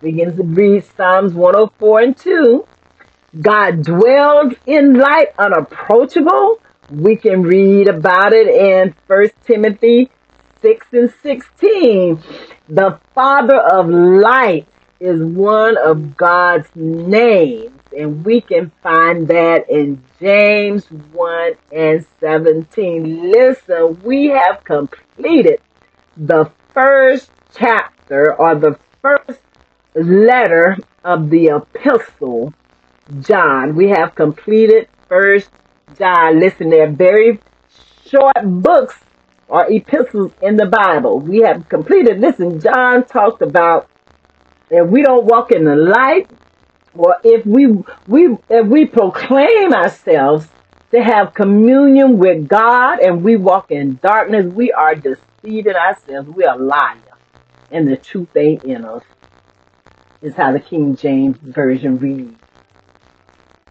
Begins 0.00 0.36
to 0.36 0.44
read 0.44 0.84
Psalms 0.96 1.34
104 1.34 2.00
and 2.00 2.16
2. 2.16 2.66
God 3.40 3.82
dwells 3.82 4.54
in 4.66 4.94
light 4.94 5.28
unapproachable. 5.38 6.60
We 6.90 7.16
can 7.16 7.42
read 7.42 7.88
about 7.88 8.32
it 8.32 8.48
in 8.48 8.94
1 9.06 9.30
Timothy 9.44 10.10
6 10.60 10.86
and 10.92 11.14
16. 11.22 12.22
The 12.68 12.98
Father 13.14 13.58
of 13.58 13.88
lights 13.88 14.70
is 15.00 15.22
one 15.22 15.76
of 15.76 16.16
God's 16.16 16.68
names, 16.74 17.80
and 17.96 18.24
we 18.24 18.40
can 18.40 18.70
find 18.82 19.28
that 19.28 19.70
in 19.70 20.02
James 20.18 20.86
1 20.90 21.52
and 21.72 22.06
17. 22.20 23.30
Listen, 23.30 24.00
we 24.02 24.26
have 24.26 24.64
completed 24.64 25.60
the 26.16 26.50
first 26.74 27.30
chapter 27.54 28.34
or 28.34 28.54
the 28.56 28.78
first 29.00 29.40
letter 29.94 30.76
of 31.04 31.30
the 31.30 31.48
epistle 31.48 32.52
John. 33.20 33.74
We 33.74 33.88
have 33.90 34.14
completed 34.14 34.88
first 35.08 35.50
John. 35.96 36.40
Listen, 36.40 36.70
they're 36.70 36.90
very 36.90 37.40
short 38.04 38.34
books 38.44 38.98
or 39.48 39.70
epistles 39.70 40.32
in 40.42 40.56
the 40.56 40.66
Bible. 40.66 41.18
We 41.18 41.40
have 41.40 41.68
completed. 41.68 42.20
Listen, 42.20 42.60
John 42.60 43.04
talked 43.04 43.42
about 43.42 43.88
if 44.70 44.88
we 44.88 45.02
don't 45.02 45.24
walk 45.24 45.50
in 45.52 45.64
the 45.64 45.76
light, 45.76 46.30
or 46.94 47.16
if 47.24 47.46
we 47.46 47.66
we 48.06 48.36
if 48.50 48.66
we 48.66 48.86
proclaim 48.86 49.72
ourselves 49.72 50.48
to 50.90 51.02
have 51.02 51.34
communion 51.34 52.18
with 52.18 52.48
God 52.48 53.00
and 53.00 53.22
we 53.22 53.36
walk 53.36 53.70
in 53.70 53.98
darkness, 54.02 54.46
we 54.46 54.72
are 54.72 54.94
deceiving 54.94 55.74
ourselves. 55.74 56.28
We 56.28 56.44
are 56.44 56.58
lying, 56.58 57.02
and 57.70 57.88
the 57.88 57.96
truth 57.96 58.36
ain't 58.36 58.64
in 58.64 58.84
us. 58.84 59.02
Is 60.20 60.34
how 60.34 60.52
the 60.52 60.60
King 60.60 60.96
James 60.96 61.38
version 61.38 61.98
reads. 61.98 62.34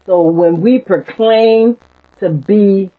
So 0.05 0.21
when 0.21 0.61
we 0.61 0.79
proclaim 0.79 1.77
to 2.19 2.29
be 2.29 2.89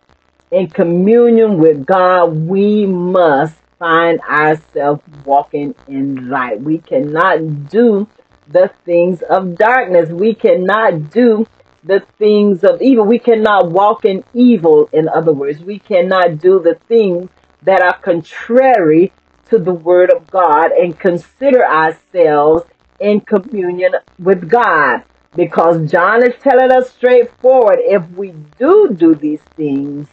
in 0.51 0.69
communion 0.69 1.59
with 1.59 1.85
God, 1.85 2.35
we 2.35 2.87
must 2.87 3.55
find 3.79 4.21
ourselves 4.21 5.03
walking 5.25 5.75
in 5.87 6.29
light. 6.29 6.61
We 6.61 6.79
cannot 6.79 7.69
do 7.69 8.09
the 8.49 8.71
things 8.85 9.23
of 9.23 9.57
darkness. 9.57 10.09
We 10.11 10.35
cannot 10.35 11.11
do 11.11 11.47
the 11.85 12.01
things 12.19 12.65
of 12.65 12.81
evil. 12.83 13.05
We 13.05 13.19
cannot 13.19 13.71
walk 13.71 14.05
in 14.05 14.25
evil, 14.35 14.89
in 14.93 15.09
other 15.09 15.33
words. 15.33 15.61
We 15.61 15.79
cannot 15.79 16.39
do 16.39 16.61
the 16.61 16.75
things 16.89 17.29
that 17.63 17.83
are 17.83 17.99
contrary 17.99 19.13
to 19.51 19.59
the 19.59 19.73
word 19.73 20.11
of 20.11 20.31
God 20.31 20.73
and 20.73 20.99
consider 20.99 21.65
ourselves 21.65 22.65
in 23.01 23.21
communion 23.21 23.95
with 24.19 24.49
God. 24.49 25.03
Because 25.37 25.91
John 25.91 26.27
is 26.27 26.35
telling 26.43 26.73
us 26.73 26.91
straightforward, 26.91 27.79
if 27.81 28.09
we 28.13 28.33
do 28.59 28.95
do 28.95 29.15
these 29.15 29.43
things, 29.57 30.09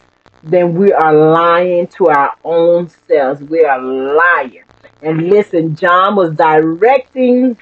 then 0.46 0.74
we 0.74 0.92
are 0.92 1.12
lying 1.12 1.88
to 1.88 2.06
our 2.06 2.32
own 2.44 2.88
selves. 3.08 3.42
We 3.42 3.64
are 3.64 3.82
lying. 3.82 4.62
And 5.02 5.28
listen, 5.28 5.74
John 5.74 6.14
was 6.14 6.36
directing 6.36 7.58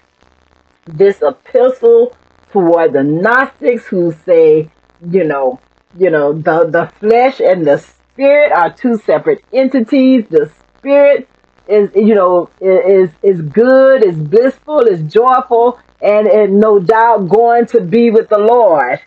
this 0.87 1.23
epistle 1.23 2.14
toward 2.53 2.92
the 2.92 3.03
Gnostics 3.03 3.87
who 3.87 4.14
say, 4.27 4.70
you 5.11 5.25
know, 5.25 5.61
you 5.97 6.11
know, 6.11 6.35
the, 6.35 6.66
the 6.66 6.92
flesh 7.01 7.40
and 7.40 7.66
the 7.66 7.79
spirit 7.79 8.53
are 8.53 8.70
two 8.70 8.99
separate 8.99 9.42
entities. 9.51 10.27
The 10.29 10.51
spirit 10.79 11.27
is, 11.66 11.90
you 11.94 12.14
know, 12.14 12.51
is, 12.61 13.09
is 13.23 13.40
good, 13.40 14.05
is 14.05 14.16
blissful, 14.16 14.81
is 14.81 15.01
joyful, 15.11 15.81
and, 16.03 16.27
and 16.27 16.61
no 16.61 16.79
doubt 16.81 17.31
going 17.31 17.64
to 17.66 17.81
be 17.81 18.11
with 18.11 18.29
the 18.29 18.38
Lord. 18.38 19.01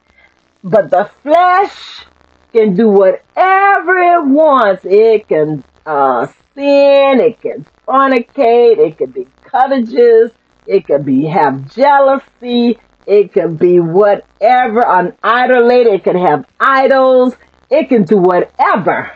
But 0.64 0.90
the 0.90 1.12
flesh 1.22 2.06
can 2.52 2.76
do 2.76 2.88
whatever 2.88 3.98
it 3.98 4.26
wants. 4.26 4.84
It 4.86 5.28
can 5.28 5.64
uh, 5.86 6.28
sin, 6.56 7.20
it 7.22 7.42
can 7.42 7.66
fornicate, 7.88 8.78
it 8.78 8.98
can 8.98 9.12
be 9.12 9.28
covetous, 9.44 10.32
it 10.66 10.86
can 10.86 11.04
be 11.04 11.26
have 11.26 11.74
jealousy, 11.74 12.80
it 13.06 13.34
can 13.34 13.56
be 13.56 13.80
whatever, 13.80 14.86
an 14.86 15.14
idolate, 15.24 15.86
it 15.86 16.04
can 16.04 16.18
have 16.18 16.46
idols, 16.60 17.36
it 17.70 17.90
can 17.90 18.04
do 18.04 18.18
whatever. 18.18 19.12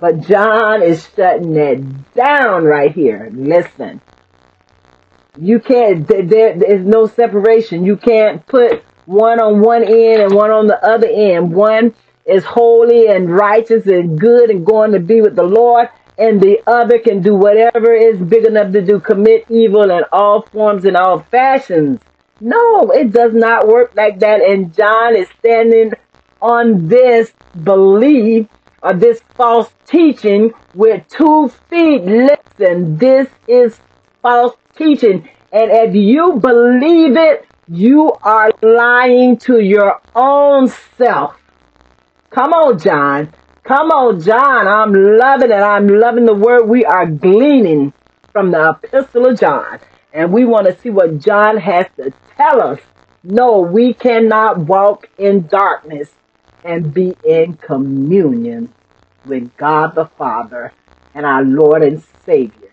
But 0.00 0.20
John 0.20 0.82
is 0.82 1.08
shutting 1.16 1.56
it 1.56 2.14
down 2.14 2.64
right 2.64 2.92
here. 2.92 3.30
Listen. 3.32 4.00
You 5.40 5.58
can't, 5.60 6.06
there, 6.06 6.22
there 6.22 6.72
is 6.72 6.84
no 6.84 7.06
separation. 7.06 7.84
You 7.84 7.96
can't 7.96 8.46
put 8.46 8.84
one 9.08 9.40
on 9.40 9.60
one 9.60 9.82
end 9.82 10.20
and 10.20 10.34
one 10.34 10.50
on 10.50 10.66
the 10.66 10.78
other 10.84 11.08
end. 11.08 11.50
One 11.52 11.94
is 12.26 12.44
holy 12.44 13.08
and 13.08 13.34
righteous 13.34 13.86
and 13.86 14.20
good 14.20 14.50
and 14.50 14.66
going 14.66 14.92
to 14.92 15.00
be 15.00 15.22
with 15.22 15.34
the 15.34 15.42
Lord, 15.42 15.88
and 16.18 16.40
the 16.40 16.60
other 16.66 16.98
can 16.98 17.22
do 17.22 17.34
whatever 17.34 17.94
is 17.94 18.18
big 18.18 18.44
enough 18.44 18.72
to 18.72 18.82
do, 18.82 19.00
commit 19.00 19.46
evil 19.48 19.90
in 19.90 20.04
all 20.12 20.42
forms 20.42 20.84
and 20.84 20.96
all 20.96 21.20
fashions. 21.20 22.00
No, 22.40 22.90
it 22.90 23.10
does 23.12 23.32
not 23.32 23.66
work 23.66 23.92
like 23.96 24.20
that. 24.20 24.42
And 24.42 24.74
John 24.74 25.16
is 25.16 25.28
standing 25.38 25.92
on 26.42 26.86
this 26.86 27.32
belief 27.64 28.46
or 28.82 28.92
this 28.92 29.20
false 29.34 29.70
teaching 29.86 30.52
with 30.74 31.08
two 31.08 31.48
feet. 31.70 32.02
Listen, 32.04 32.98
this 32.98 33.28
is 33.48 33.80
false 34.20 34.54
teaching. 34.76 35.28
And 35.50 35.70
if 35.70 35.94
you 35.94 36.34
believe 36.34 37.16
it, 37.16 37.47
you 37.70 38.12
are 38.22 38.50
lying 38.62 39.36
to 39.36 39.60
your 39.60 40.00
own 40.14 40.72
self. 40.96 41.36
Come 42.30 42.52
on, 42.52 42.78
John. 42.78 43.32
Come 43.62 43.90
on, 43.90 44.20
John. 44.22 44.66
I'm 44.66 44.92
loving 44.92 45.50
it. 45.50 45.54
I'm 45.54 45.86
loving 45.86 46.24
the 46.24 46.34
word 46.34 46.64
we 46.64 46.86
are 46.86 47.06
gleaning 47.06 47.92
from 48.32 48.50
the 48.52 48.70
epistle 48.70 49.26
of 49.26 49.38
John. 49.38 49.80
And 50.14 50.32
we 50.32 50.46
want 50.46 50.66
to 50.66 50.78
see 50.78 50.88
what 50.88 51.18
John 51.18 51.58
has 51.58 51.86
to 51.96 52.12
tell 52.36 52.62
us. 52.62 52.80
No, 53.22 53.60
we 53.60 53.92
cannot 53.92 54.60
walk 54.60 55.10
in 55.18 55.46
darkness 55.46 56.10
and 56.64 56.94
be 56.94 57.14
in 57.26 57.54
communion 57.54 58.72
with 59.26 59.54
God 59.58 59.94
the 59.94 60.06
Father 60.06 60.72
and 61.14 61.26
our 61.26 61.44
Lord 61.44 61.82
and 61.82 62.02
Savior, 62.24 62.70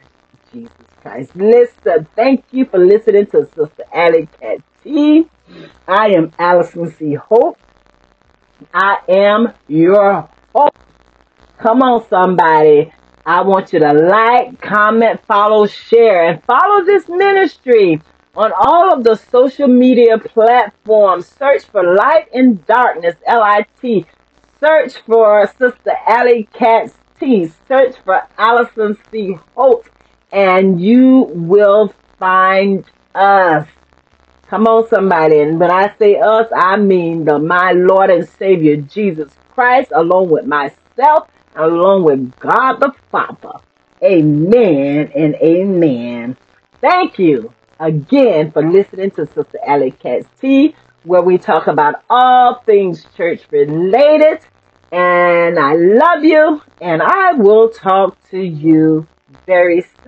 Jesus 0.53 0.71
Christ. 1.01 1.35
Listen, 1.35 2.07
thank 2.15 2.45
you 2.51 2.63
for 2.63 2.77
listening 2.77 3.25
to 3.27 3.45
Sister 3.55 3.83
Alley 3.91 4.29
Cat 4.39 4.61
I 4.87 5.25
am 5.87 6.31
Allison 6.37 6.91
C. 6.91 7.15
Holt. 7.15 7.57
I 8.73 8.97
am 9.09 9.53
your 9.67 10.29
hope. 10.53 10.77
Come 11.57 11.81
on, 11.81 12.07
somebody. 12.07 12.93
I 13.25 13.41
want 13.41 13.73
you 13.73 13.79
to 13.79 13.91
like, 13.91 14.61
comment, 14.61 15.21
follow, 15.25 15.65
share, 15.65 16.29
and 16.29 16.43
follow 16.43 16.85
this 16.85 17.07
ministry 17.07 17.99
on 18.35 18.51
all 18.55 18.93
of 18.93 19.03
the 19.03 19.15
social 19.15 19.67
media 19.67 20.19
platforms. 20.19 21.27
Search 21.27 21.63
for 21.63 21.95
Light 21.95 22.27
in 22.33 22.63
Darkness, 22.67 23.15
L 23.25 23.41
I 23.41 23.65
T. 23.81 24.05
Search 24.59 24.97
for 25.07 25.47
Sister 25.57 25.93
Alley 26.05 26.47
Katz 26.53 26.93
T. 27.19 27.51
Search 27.67 27.95
for 28.03 28.21
Allison 28.37 28.97
C. 29.09 29.35
Holt, 29.55 29.87
and 30.31 30.79
you 30.79 31.27
will 31.33 31.91
find 32.19 32.85
us. 33.15 33.67
Come 34.47 34.67
on, 34.67 34.87
somebody. 34.89 35.39
And 35.39 35.59
when 35.59 35.71
I 35.71 35.93
say 35.97 36.17
us, 36.19 36.47
I 36.55 36.77
mean 36.77 37.25
the 37.25 37.39
my 37.39 37.71
Lord 37.71 38.11
and 38.11 38.29
Savior 38.29 38.77
Jesus 38.77 39.31
Christ, 39.53 39.91
along 39.95 40.29
with 40.29 40.45
myself, 40.45 41.29
along 41.55 42.03
with 42.03 42.37
God 42.39 42.73
the 42.79 42.93
Father. 43.11 43.59
Amen 44.03 45.11
and 45.15 45.35
amen. 45.35 46.37
Thank 46.79 47.17
you 47.17 47.53
again 47.79 48.51
for 48.51 48.61
listening 48.61 49.11
to 49.11 49.25
Sister 49.25 49.57
Alley 49.65 49.91
Katz 49.91 50.27
T, 50.39 50.75
where 51.05 51.23
we 51.23 51.39
talk 51.39 51.65
about 51.67 52.03
all 52.09 52.61
things 52.65 53.05
church 53.17 53.41
related. 53.49 54.41
And 54.91 55.57
I 55.57 55.73
love 55.73 56.23
you, 56.23 56.61
and 56.81 57.01
I 57.01 57.33
will 57.33 57.69
talk 57.69 58.17
to 58.29 58.39
you 58.39 59.07
very 59.47 59.81
soon. 59.81 60.04